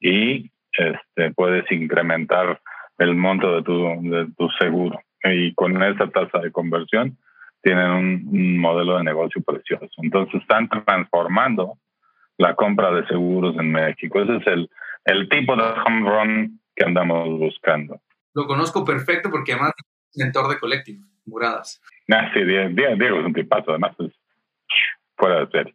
[0.00, 2.60] y este, puedes incrementar
[2.98, 5.00] el monto de tu, de tu seguro.
[5.24, 7.16] Y con esa tasa de conversión
[7.62, 9.88] tienen un, modelo de negocio precioso.
[9.98, 11.78] Entonces están transformando
[12.36, 14.22] la compra de seguros en México.
[14.22, 14.70] Ese es el,
[15.04, 18.00] el tipo de home run que andamos buscando.
[18.34, 21.82] Lo conozco perfecto porque además es mentor de Collective, Muradas.
[22.10, 24.12] Ah, sí, Diego, es un tipazo, además es
[25.16, 25.74] fuera de ser.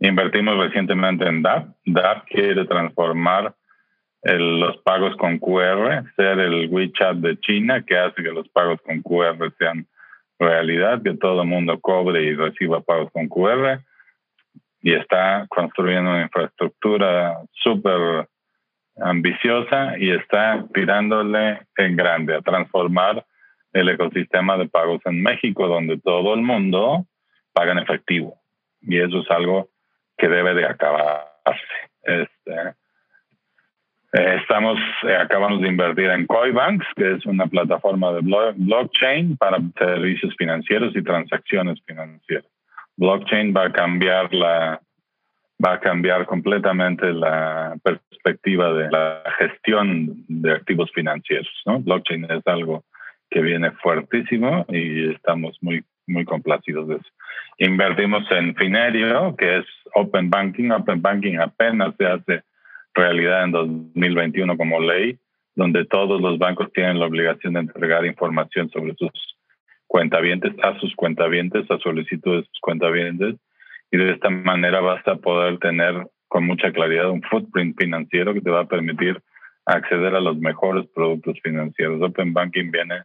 [0.00, 1.68] Invertimos recientemente en DAP.
[1.84, 3.54] DAP quiere transformar
[4.22, 9.02] los pagos con QR, ser el WeChat de China que hace que los pagos con
[9.02, 9.86] QR sean
[10.40, 13.80] realidad, que todo el mundo cobre y reciba pagos con QR.
[14.82, 18.26] Y está construyendo una infraestructura súper
[18.96, 23.24] ambiciosa y está tirándole en grande a transformar
[23.72, 27.06] el ecosistema de pagos en México, donde todo el mundo
[27.52, 28.40] paga en efectivo.
[28.80, 29.68] Y eso es algo
[30.16, 31.28] que debe de acabarse.
[32.02, 32.74] Este,
[34.12, 38.20] eh, estamos, eh, acabamos de invertir en Coibanks, que es una plataforma de
[38.56, 42.46] blockchain para servicios financieros y transacciones financieras.
[42.96, 44.80] Blockchain va a cambiar la,
[45.64, 51.48] va a cambiar completamente la perspectiva de la gestión de activos financieros.
[51.64, 52.84] Blockchain es algo
[53.30, 57.10] que viene fuertísimo y estamos muy, muy complacidos de eso.
[57.58, 60.70] Invertimos en Finerio, que es Open Banking.
[60.70, 62.42] Open Banking apenas se hace
[62.94, 65.18] realidad en 2021 como ley,
[65.54, 69.10] donde todos los bancos tienen la obligación de entregar información sobre sus
[69.86, 73.36] cuentavientes a sus cuentavientes, a solicitud de sus cuentavientes
[73.90, 78.40] y de esta manera vas a poder tener con mucha claridad un footprint financiero que
[78.40, 79.20] te va a permitir
[79.66, 82.00] acceder a los mejores productos financieros.
[82.00, 83.02] Open Banking viene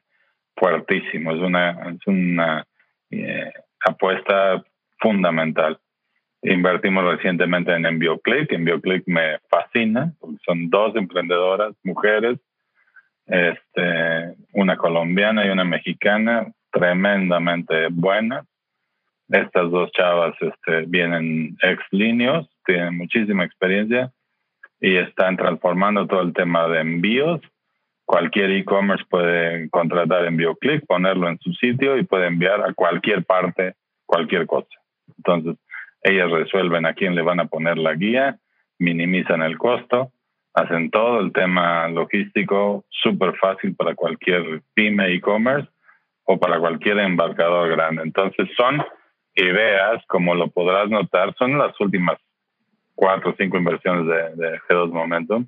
[0.55, 2.65] fuertísimo, es una, es una
[3.09, 3.51] eh,
[3.83, 4.63] apuesta
[4.99, 5.79] fundamental.
[6.46, 8.52] Invertimos recientemente en EnvioClick.
[8.52, 12.39] EnvioClick me fascina porque son dos emprendedoras, mujeres,
[13.26, 18.46] este, una colombiana y una mexicana, tremendamente buenas
[19.30, 24.12] estas dos chavas este, vienen ex líneos, tienen muchísima experiencia
[24.80, 27.41] y están transformando todo el tema de envíos.
[28.06, 33.26] Cualquier e-commerce puede contratar envío click, ponerlo en su sitio y puede enviar a cualquier
[33.26, 33.76] parte
[34.06, 34.70] cualquier cosa.
[35.18, 35.56] Entonces,
[36.06, 38.38] ellas resuelven a quién le van a poner la guía,
[38.78, 40.12] minimizan el costo,
[40.53, 45.68] hacen todo el tema logístico súper fácil para cualquier pyme e-commerce
[46.24, 48.03] o para cualquier embarcador grande.
[48.03, 48.84] Entonces, son
[49.36, 52.18] ideas, como lo podrás notar, son las últimas
[52.93, 54.06] cuatro o cinco inversiones
[54.38, 55.47] de, G2 Momentum.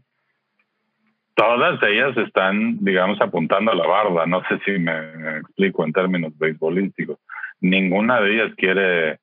[1.36, 4.26] Todas ellas están, digamos, apuntando a la barda.
[4.26, 7.20] No sé si me explico en términos beisbolísticos.
[7.62, 9.20] Ninguna de ellas quiere,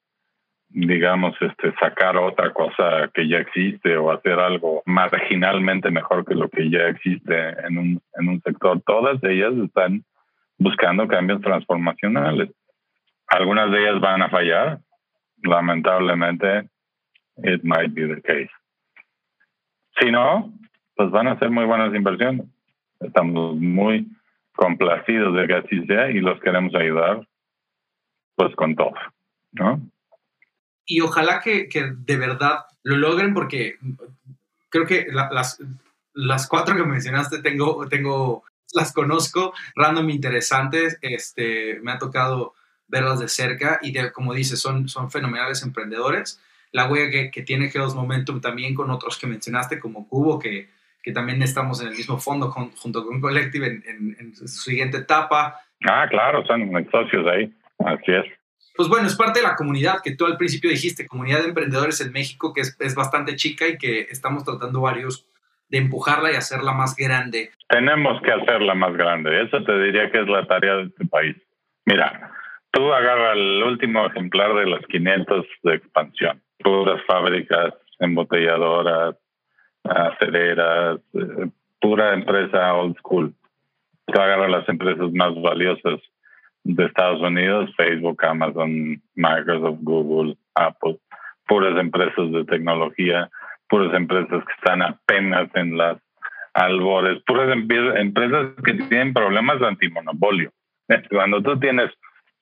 [0.74, 6.48] digamos, este, sacar otra cosa que ya existe o hacer algo marginalmente mejor que lo
[6.48, 8.82] que ya existe en un, en un sector.
[8.84, 10.04] Todas ellas están
[10.58, 12.50] buscando cambios transformacionales.
[13.28, 14.80] Algunas de ellas van a fallar,
[15.44, 16.68] lamentablemente,
[17.38, 18.50] it might be the case.
[20.00, 20.52] Si no,
[20.96, 22.46] pues van a ser muy buenas inversiones.
[22.98, 24.08] Estamos muy
[24.56, 27.24] complacidos de que así sea y los queremos ayudar,
[28.34, 28.94] pues con todo,
[29.52, 29.80] ¿no?
[30.86, 33.78] Y ojalá que, que de verdad lo logren porque
[34.68, 35.58] creo que las,
[36.14, 42.54] las cuatro que mencionaste tengo, tengo, las conozco, random interesantes, este, me ha tocado
[42.88, 46.40] verlas de cerca y de, como dices, son, son fenomenales emprendedores.
[46.70, 50.68] La huella que, que tiene Geos Momentum también con otros que mencionaste como Cubo, que,
[51.02, 55.60] que también estamos en el mismo fondo junto con Collective en, en, su siguiente etapa.
[55.86, 58.24] Ah, claro, son socios ahí, así es.
[58.74, 62.00] Pues bueno, es parte de la comunidad que tú al principio dijiste, comunidad de emprendedores
[62.00, 65.26] en México, que es, bastante chica y que estamos tratando varios
[65.68, 67.50] de empujarla y hacerla más grande.
[67.68, 71.36] Tenemos que hacerla más grande, eso te diría que es la tarea de este país.
[71.86, 72.32] Mira,
[72.74, 79.14] Tú agarras el último ejemplar de los 500 de expansión, puras fábricas, embotelladoras,
[79.84, 83.32] aceleras, eh, pura empresa old school.
[84.06, 86.00] Tú agarras las empresas más valiosas
[86.64, 90.98] de Estados Unidos, Facebook, Amazon, Microsoft, Google, Apple,
[91.46, 93.30] puras empresas de tecnología,
[93.68, 95.98] puras empresas que están apenas en las
[96.54, 100.50] albores, puras empresas que tienen problemas de antimonopolio.
[101.10, 101.90] Cuando tú tienes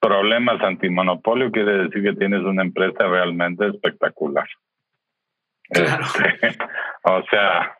[0.00, 4.48] problemas antimonopolio quiere decir que tienes una empresa realmente espectacular.
[5.70, 6.02] Claro.
[6.02, 6.58] Este,
[7.04, 7.76] o sea,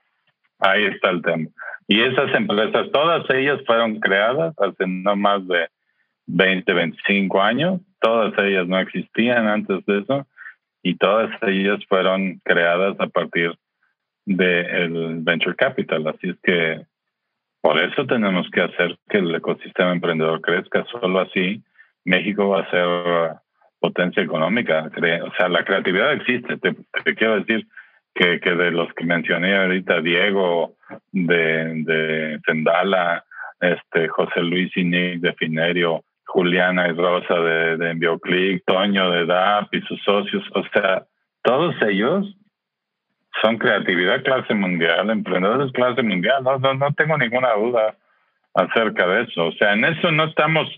[0.63, 1.49] Ahí está el tema.
[1.89, 5.69] Y esas empresas, todas ellas fueron creadas hace no más de
[6.33, 7.81] 20, 25 años.
[8.01, 10.27] Todas ellas no existían antes de eso
[10.83, 13.55] y todas ellas fueron creadas a partir
[14.25, 16.07] del venture capital.
[16.09, 16.85] Así es que
[17.61, 20.85] por eso tenemos que hacer que el ecosistema emprendedor crezca.
[20.91, 21.63] Solo así
[22.05, 23.37] México va a ser
[23.79, 24.91] potencia económica.
[25.25, 26.57] O sea, la creatividad existe.
[26.57, 26.75] Te,
[27.15, 27.67] quiero decir
[28.15, 30.77] que, que, de los que mencioné ahorita, Diego
[31.13, 32.41] de, de
[33.61, 39.75] este, José Luis Nick de Finerio, Juliana y Rosa de, de Envioclick, Toño de DAP
[39.75, 40.43] y sus socios.
[40.55, 41.05] O sea,
[41.43, 42.27] todos ellos
[43.43, 46.43] son creatividad clase mundial, emprendedores clase mundial.
[46.43, 47.97] No, no, no tengo ninguna duda
[48.55, 49.49] acerca de eso.
[49.49, 50.69] O sea, en eso no estamos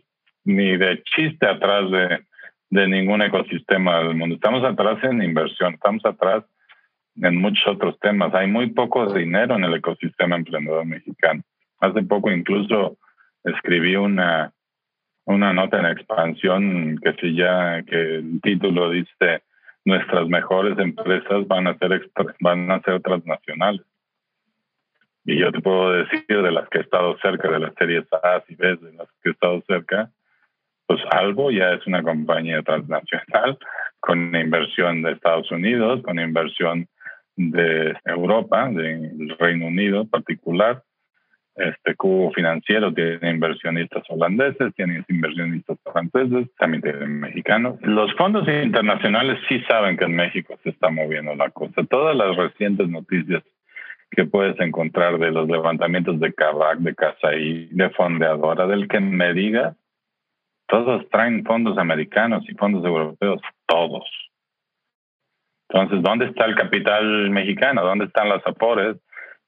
[0.42, 2.24] ni de chiste atrás de,
[2.70, 4.34] de ningún ecosistema del mundo.
[4.34, 6.42] Estamos atrás en inversión, estamos atrás
[7.22, 8.34] en muchos otros temas.
[8.34, 11.42] Hay muy poco dinero en el ecosistema emprendedor mexicano.
[11.78, 12.98] Hace poco incluso
[13.44, 14.53] escribí una,
[15.26, 19.42] una nota en expansión que si ya que el título dice
[19.84, 22.10] nuestras mejores empresas van a ser
[22.40, 23.84] van a ser transnacionales.
[25.26, 28.42] Y yo te puedo decir de las que he estado cerca, de las series A
[28.46, 30.10] y B, de las que he estado cerca,
[30.86, 33.58] pues algo ya es una compañía transnacional
[34.00, 36.86] con inversión de Estados Unidos, con inversión
[37.36, 40.82] de Europa, del Reino Unido en particular.
[41.56, 47.80] Este cubo financiero tiene inversionistas holandeses, tiene inversionistas franceses, también tiene mexicanos.
[47.82, 51.84] Los fondos internacionales sí saben que en México se está moviendo la cosa.
[51.84, 53.44] Todas las recientes noticias
[54.10, 59.32] que puedes encontrar de los levantamientos de Cabac, de Casaí, de Fondeadora, del que me
[59.32, 59.76] diga,
[60.66, 64.04] todos traen fondos americanos y fondos europeos, todos.
[65.68, 67.84] Entonces, ¿dónde está el capital mexicano?
[67.84, 68.96] ¿Dónde están las Afores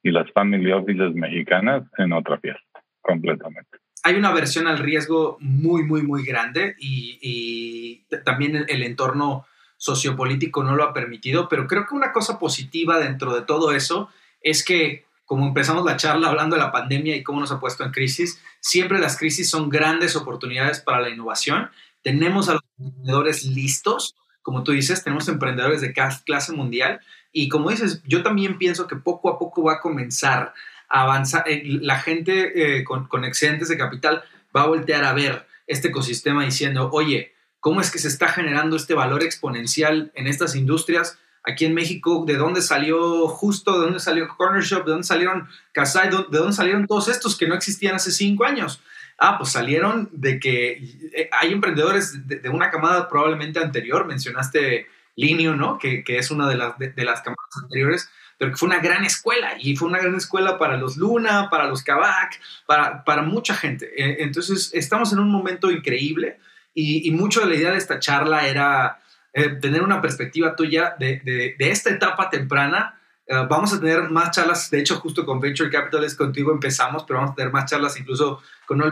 [0.06, 1.84] y las family offices mexicanas?
[1.98, 3.78] En otra fiesta, completamente.
[4.02, 9.46] Hay una versión al riesgo muy, muy, muy grande y, también el, el entorno
[9.76, 14.08] sociopolítico no lo ha permitido, pero creo que una cosa positiva dentro de todo eso
[14.40, 17.84] es que como empezamos la charla hablando de la pandemia y cómo nos ha puesto
[17.84, 21.68] en crisis, siempre las crisis son grandes oportunidades para la innovación.
[22.02, 27.00] Tenemos a los emprendedores listos, como tú dices, tenemos emprendedores de clase mundial
[27.42, 30.54] y como dices, yo también pienso que poco a poco va a comenzar
[30.88, 35.12] a avanzar, eh, la gente eh, con, con excedentes de capital va a voltear a
[35.12, 40.26] ver este ecosistema diciendo, oye, ¿cómo es que se está generando este valor exponencial en
[40.26, 41.18] estas industrias?
[41.46, 45.48] aquí en México, de dónde salió Justo, de dónde salió Corner Shop, de dónde salieron
[45.72, 48.82] Casai, de dónde salieron todos estos que no existían hace cinco años.
[49.18, 50.72] Ah, pues salieron de que
[51.14, 55.78] eh, hay emprendedores de, una camada probablemente anterior, mencionaste Linio, ¿no?
[55.78, 59.04] Que, que es una de las, de, las camadas anteriores, pero que fue una gran
[59.04, 63.54] escuela y fue una gran escuela para los Luna, para los Kavak, para, para mucha
[63.54, 63.90] gente.
[63.96, 66.38] Eh, entonces, estamos en un momento increíble
[66.74, 69.00] y, y mucho de la idea de esta charla era
[69.32, 72.98] eh, tener una perspectiva tuya de, de, esta etapa temprana.
[73.26, 77.18] Eh, vamos a tener más charlas, de hecho justo con Venture Capitalist contigo empezamos, pero
[77.18, 78.82] vamos a tener más charlas incluso con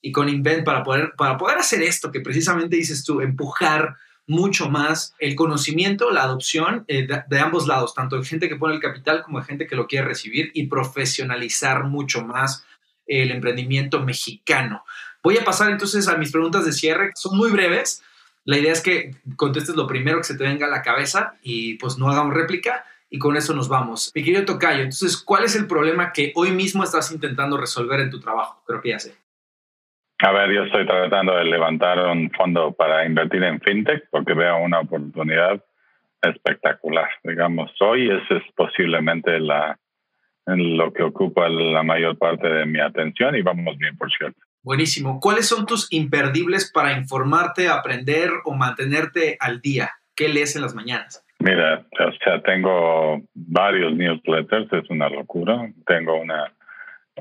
[0.00, 3.96] y con Invent para poder, para poder hacer esto que precisamente dices tú, empujar
[4.26, 8.74] mucho más el conocimiento, la adopción eh, de, ambos lados, tanto de gente que pone
[8.74, 12.64] el capital como de gente que lo quiere recibir y profesionalizar mucho más
[13.06, 14.84] el emprendimiento mexicano.
[15.22, 18.02] Voy a pasar entonces a mis preguntas de cierre, son muy breves,
[18.44, 21.74] la idea es que contestes lo primero que se te venga a la cabeza y
[21.74, 24.12] pues no hagamos réplica y con eso nos vamos.
[24.14, 28.10] Mi querido Tocayo, entonces, ¿cuál es el problema que hoy mismo estás intentando resolver en
[28.10, 28.62] tu trabajo?
[28.66, 29.16] Creo que ya sé.
[30.18, 34.58] A ver, yo estoy tratando de levantar un fondo para invertir en fintech porque veo
[34.58, 35.62] una oportunidad
[36.22, 37.08] espectacular.
[37.22, 39.78] Digamos, hoy ese es posiblemente la,
[40.46, 44.40] lo que ocupa la mayor parte de mi atención y vamos bien, por cierto.
[44.62, 45.20] Buenísimo.
[45.20, 49.90] ¿Cuáles son tus imperdibles para informarte, aprender o mantenerte al día?
[50.14, 51.24] ¿Qué lees en las mañanas?
[51.38, 55.70] Mira, o sea, tengo varios newsletters, es una locura.
[55.86, 56.52] Tengo una,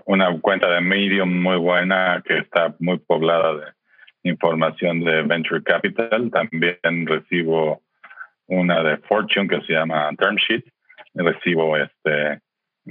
[0.05, 3.65] una cuenta de Medium muy buena que está muy poblada de
[4.23, 6.29] información de Venture Capital.
[6.31, 7.81] También recibo
[8.47, 10.65] una de Fortune que se llama Term Sheet.
[11.13, 12.41] Recibo, este,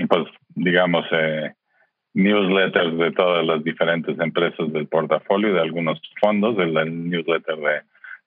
[0.09, 0.25] pues,
[0.55, 1.53] digamos, eh,
[2.15, 7.83] newsletters de todas las diferentes empresas del portafolio, de algunos fondos, el, newsletter de,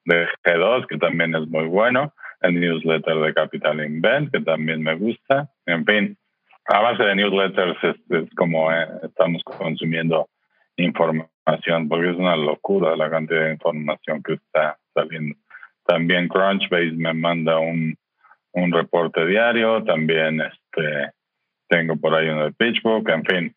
[0.06, 4.94] de, G2, que también es muy bueno, el newsletter de Capital Invent, que también me
[4.96, 5.50] gusta.
[5.66, 6.18] En fin,
[6.68, 10.30] a base de newsletters es, como eh, estamos consumiendo
[10.76, 15.36] información, porque es una locura la cantidad de información que está saliendo.
[15.86, 17.96] También Crunchbase me manda un,
[18.52, 21.12] un reporte diario, también este
[21.70, 23.56] tengo por ahí uno de PitchBook, en fin,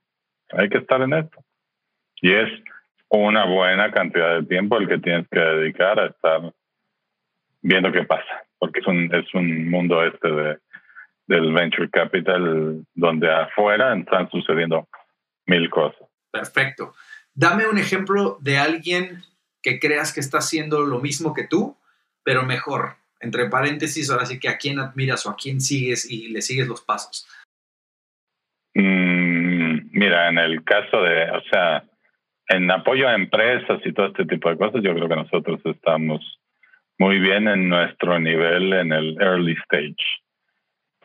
[0.51, 1.45] hay que estar en esto.
[2.23, 2.49] Y es
[3.09, 6.53] una buena cantidad de tiempo el que tienes que dedicar a estar
[7.63, 10.59] viendo qué pasa, porque es un, es un mundo este de,
[11.31, 14.89] del venture capital donde afuera están sucediendo
[15.47, 16.09] mil cosas.
[16.33, 16.93] Perfecto.
[17.33, 19.23] Dame un ejemplo de alguien
[19.63, 21.77] que creas que está haciendo lo mismo que tú,
[22.25, 22.97] pero mejor.
[23.21, 26.67] Entre paréntesis, ahora sí que a quién admiras o a quién sigues y le sigues
[26.67, 27.29] los pasos.
[28.75, 31.85] Mm, mira, en el caso de, o sea,
[32.49, 36.41] en apoyo a empresas y todo este tipo de cosas, yo creo que nosotros estamos
[36.99, 40.20] muy bien en nuestro nivel en el early stage.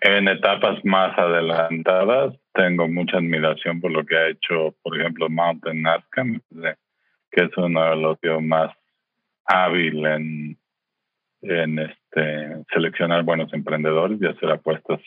[0.07, 5.81] En etapas más adelantadas, tengo mucha admiración por lo que ha hecho, por ejemplo, Mountain
[5.81, 6.23] Nazca,
[7.31, 8.71] que es uno de los más
[9.45, 14.99] hábil en, este, seleccionar buenos emprendedores y hacer apuestas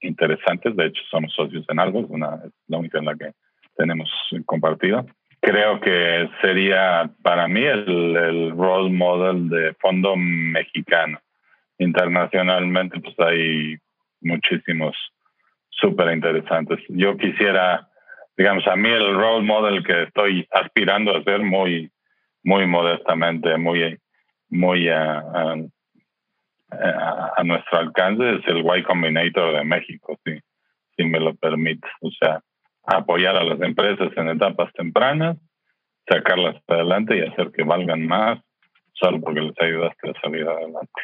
[0.00, 0.74] interesantes.
[0.74, 3.30] De hecho, somos socios en algo, es, una, es la única en la que
[3.76, 4.10] tenemos
[4.46, 5.06] compartido.
[5.40, 11.20] Creo que sería para mí el, el role model de fondo mexicano.
[11.78, 13.78] Internacionalmente, pues hay
[14.20, 14.96] muchísimos
[15.70, 16.78] súper interesantes.
[16.88, 17.88] Yo quisiera,
[18.36, 21.90] digamos, a mí el role model que estoy aspirando a ser muy,
[22.42, 23.98] muy modestamente, muy,
[24.48, 25.18] muy a,
[26.72, 30.38] a, nuestro alcance es el Y Combinator de México, si,
[30.96, 31.88] si me lo permite.
[32.02, 32.40] O sea,
[32.84, 35.36] apoyar a las empresas en etapas tempranas,
[36.08, 38.40] sacarlas adelante y hacer que valgan más,
[38.92, 41.02] solo porque les ayudaste a salir adelante.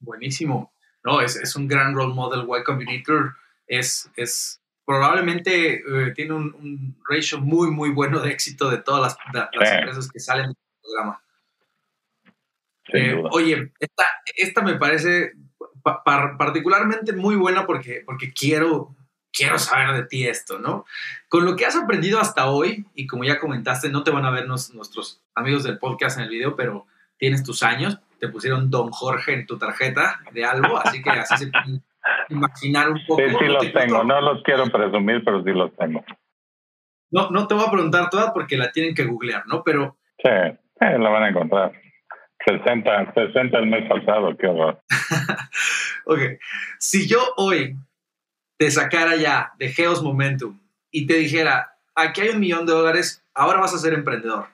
[0.00, 0.73] Buenísimo.
[1.04, 2.46] No, es, es un gran role model.
[2.48, 3.36] Y Combinator
[3.66, 9.50] es, es probablemente eh, tiene un, ratio muy, muy bueno de éxito de todas las,
[9.52, 11.20] las empresas que salen del programa.
[12.92, 14.04] Eh, oye, esta,
[14.36, 15.32] esta, me parece
[16.04, 18.94] particularmente muy buena porque, porque quiero,
[19.32, 20.84] quiero saber de ti esto, ¿no?
[21.28, 24.30] Con lo que has aprendido hasta hoy, y como ya comentaste, no te van a
[24.30, 26.86] ver nuestros amigos del podcast en el video, pero
[27.18, 31.36] tienes tus años, te pusieron Don Jorge en tu tarjeta de algo, así que así
[31.36, 31.82] se pueden
[32.30, 33.20] imaginar un poco.
[33.20, 36.02] Sí, sí los tengo, no los quiero presumir, pero sí los tengo.
[37.10, 39.62] No, no te voy a preguntar todas porque la tienen que googlear, ¿no?
[39.62, 39.98] Pero...
[40.22, 40.30] Sí,
[40.80, 41.72] la van a encontrar.
[42.46, 44.82] 60, 60 el mes pasado, qué horror.
[46.06, 46.20] ok,
[46.78, 47.76] si yo hoy
[48.58, 50.60] te sacara ya de Geos Momentum
[50.90, 54.46] y te dijera, aquí hay un millón de dólares, ahora vas a ser emprendedor,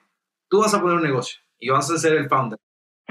[0.49, 2.59] tú vas a poner un negocio y vas a ser el founder.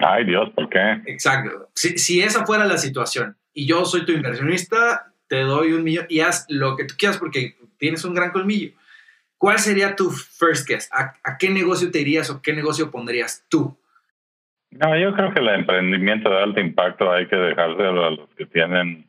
[0.00, 1.00] Ay Dios, ¿por qué?
[1.06, 1.68] Exacto.
[1.74, 6.06] Si, si esa fuera la situación y yo soy tu inversionista, te doy un millón
[6.08, 8.72] y haz lo que tú quieras porque tienes un gran colmillo.
[9.38, 10.90] ¿Cuál sería tu first guess?
[10.92, 13.76] ¿A, ¿A, qué negocio te irías o qué negocio pondrías tú?
[14.70, 18.46] No, yo creo que el emprendimiento de alto impacto hay que dejárselo a los que
[18.46, 19.06] tienen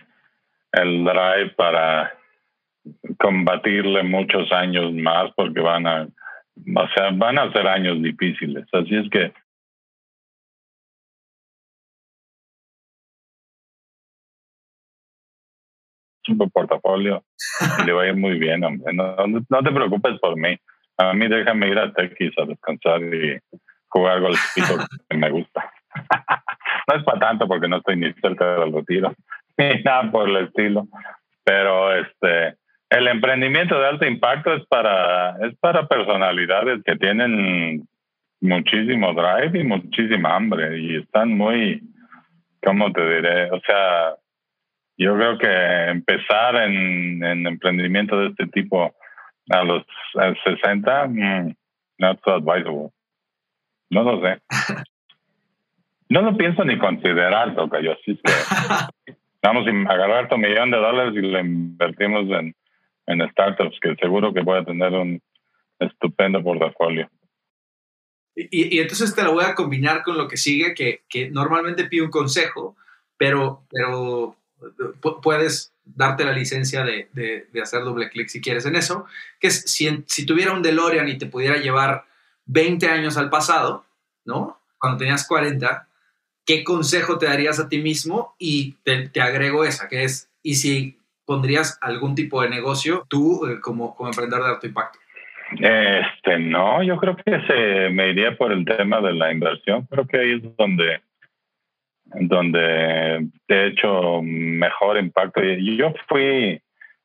[0.71, 2.13] el drive para
[3.19, 8.65] combatirle muchos años más porque van a, o sea, van a ser años difíciles.
[8.71, 9.33] Así es que
[16.29, 17.23] un portafolio
[17.79, 18.93] y le va a ir muy bien, hombre.
[18.93, 20.57] No, te preocupes por mí.
[20.97, 23.39] A mí déjame ir a Texas a descansar y
[23.87, 24.77] jugar golfito
[25.09, 25.71] que me gusta.
[26.87, 29.13] no es para tanto porque no estoy ni cerca del retiro,
[29.57, 30.87] ni nada por el estilo.
[31.43, 32.55] Pero este
[32.91, 37.87] el emprendimiento de alto impacto es para, es para personalidades que tienen
[38.41, 41.81] muchísimo drive y muchísima hambre y están muy,
[42.61, 43.49] ¿cómo te diré?
[43.51, 44.15] O sea,
[45.01, 48.93] yo creo que empezar en, en emprendimiento de este tipo
[49.49, 49.83] a los
[50.43, 51.55] 60, mm,
[51.97, 52.91] not so advisable.
[53.89, 54.41] No lo sé.
[56.09, 57.93] No lo pienso ni considerar, toca yo.
[57.93, 58.33] Así que
[59.41, 62.53] vamos a agarrar tu millón de dólares y lo invertimos en,
[63.07, 65.21] en startups, que seguro que puede tener un
[65.79, 67.09] estupendo portafolio.
[68.35, 71.85] Y, y, entonces te lo voy a combinar con lo que sigue, que, que normalmente
[71.85, 72.75] pido un consejo,
[73.15, 74.35] pero, pero
[75.21, 79.05] puedes darte la licencia de, de, hacer doble clic si quieres en eso,
[79.39, 82.05] que es si, si tuviera un DeLorean y te pudiera llevar
[82.45, 83.85] 20 años al pasado,
[84.25, 84.59] ¿no?
[84.77, 85.87] Cuando tenías 40,
[86.45, 88.35] ¿qué consejo te darías a ti mismo?
[88.37, 93.45] Y te, te agrego esa, que es, ¿y si pondrías algún tipo de negocio tú
[93.47, 94.99] eh, como, como emprendedor de alto impacto?
[95.51, 99.85] Este, no, yo creo que se me iría por el tema de la inversión.
[99.89, 101.01] Creo que ahí es donde,
[102.19, 105.43] donde he hecho mejor impacto.
[105.43, 106.61] Y yo fui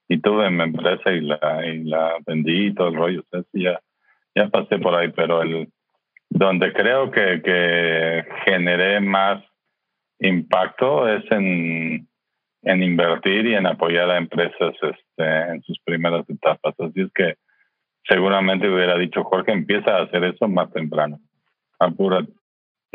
[0.09, 3.25] y tuve mi empresa y la, y la vendí y todo el rollo.
[3.53, 3.81] Ya,
[4.35, 5.69] ya pasé por ahí, pero el
[6.29, 9.43] donde creo que, que generé más
[10.19, 12.09] impacto es en
[12.67, 16.75] en invertir y en apoyar a empresas este, en sus primeras etapas.
[16.81, 17.37] Así es que
[18.09, 21.21] seguramente hubiera dicho Jorge, empieza a hacer eso más temprano.
[21.79, 22.33] Apúrate.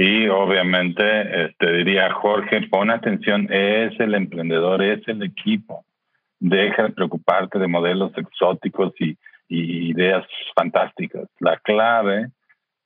[0.04, 5.86] Y obviamente este, diría Jorge, pon atención, es el emprendedor, es el equipo.
[6.40, 9.16] Deja de preocuparte de modelos exóticos y,
[9.48, 10.26] y ideas
[10.56, 11.30] fantásticas.
[11.40, 12.32] La clave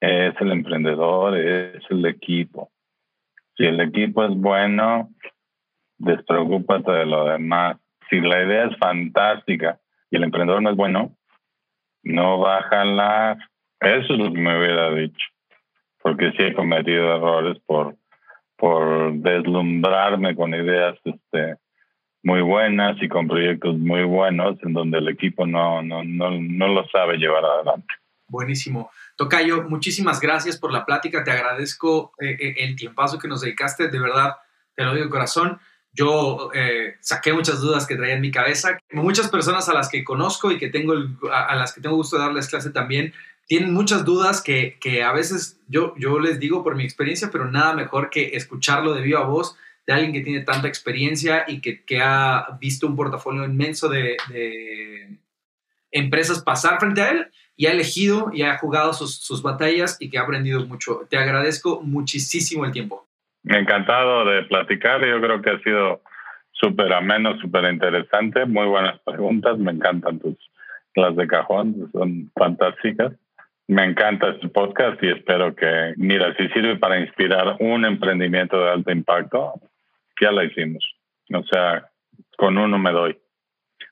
[0.01, 2.69] es el emprendedor, es el equipo.
[3.55, 5.09] Si el equipo es bueno,
[5.97, 7.77] despreocúpate de lo demás.
[8.09, 9.79] Si la idea es fantástica
[10.11, 11.15] y el emprendedor no es bueno,
[12.03, 13.37] no va a jalar.
[13.79, 15.34] Eso es lo que me hubiera dicho.
[16.05, 17.95] Porque sí he cometido errores por,
[18.57, 21.55] por deslumbrarme con ideas este,
[22.21, 26.67] muy buenas y con proyectos muy buenos en donde el equipo no, no, no, no
[26.67, 27.91] lo sabe llevar adelante.
[28.27, 28.91] Buenísimo.
[29.17, 31.23] Tocayo, muchísimas gracias por la plática.
[31.23, 33.87] Te agradezco eh, eh, el tiempazo que nos dedicaste.
[33.87, 34.35] De verdad,
[34.75, 35.59] te lo digo de corazón
[35.95, 38.77] yo eh, saqué muchas dudas que traía en mi cabeza.
[38.91, 40.93] Muchas personas a las que conozco y que tengo
[41.31, 43.13] a, las que tengo gusto de darles clase también
[43.47, 47.49] tienen muchas dudas que, que, a veces yo, yo les digo por mi experiencia, pero
[47.49, 51.83] nada mejor que escucharlo de viva voz de alguien que tiene tanta experiencia y que,
[51.83, 54.17] que ha visto un portafolio inmenso de,
[55.91, 60.09] empresas pasar frente a él y ha elegido y ha jugado sus, sus batallas y
[60.09, 61.07] que ha aprendido mucho.
[61.09, 63.07] Te agradezco muchísimo el tiempo.
[63.45, 65.05] Encantado de platicar.
[65.05, 66.01] Yo creo que ha sido
[66.51, 68.45] súper ameno, súper interesante.
[68.45, 69.57] Muy buenas preguntas.
[69.57, 70.35] Me encantan tus
[70.95, 73.13] las de cajón, son fantásticas.
[73.67, 78.69] Me encanta este podcast y espero que, mira, si sirve para inspirar un emprendimiento de
[78.69, 79.53] alto impacto,
[80.21, 80.83] ya lo hicimos.
[81.33, 81.89] O sea,
[82.37, 83.17] con uno me doy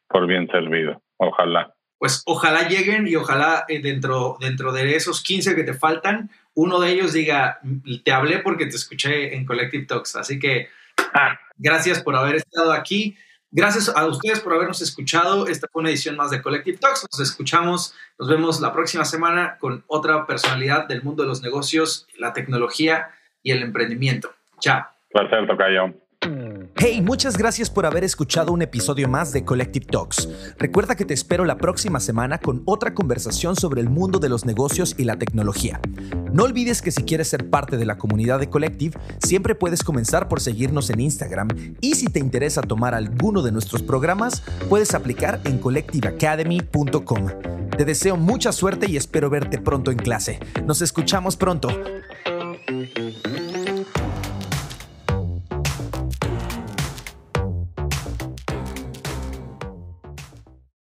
[0.08, 1.02] por bien servido.
[1.18, 1.74] Ojalá.
[1.98, 6.80] Pues ojalá lleguen y ojalá eh, dentro, dentro de esos 15 que te faltan, uno
[6.80, 7.60] de ellos diga,
[8.04, 10.18] te hablé porque te escuché en Collective Talks.
[10.18, 10.68] Así que
[11.14, 13.18] ah, gracias por haber estado aquí.
[13.56, 15.46] Gracias a ustedes por habernos escuchado.
[15.46, 17.06] Esta fue una edición más de Collective Talks.
[17.12, 22.08] Nos escuchamos, nos vemos la próxima semana con otra personalidad del mundo de los negocios,
[22.18, 23.10] la tecnología
[23.44, 24.34] y el emprendimiento.
[24.60, 24.88] Chao.
[25.12, 25.94] Placer, Tocayo.
[26.86, 30.28] Hey, muchas gracias por haber escuchado un episodio más de Collective Talks.
[30.58, 34.44] Recuerda que te espero la próxima semana con otra conversación sobre el mundo de los
[34.44, 35.80] negocios y la tecnología.
[36.34, 40.28] No olvides que si quieres ser parte de la comunidad de Collective, siempre puedes comenzar
[40.28, 41.48] por seguirnos en Instagram
[41.80, 47.28] y si te interesa tomar alguno de nuestros programas, puedes aplicar en collectiveacademy.com.
[47.78, 50.38] Te deseo mucha suerte y espero verte pronto en clase.
[50.66, 51.70] Nos escuchamos pronto.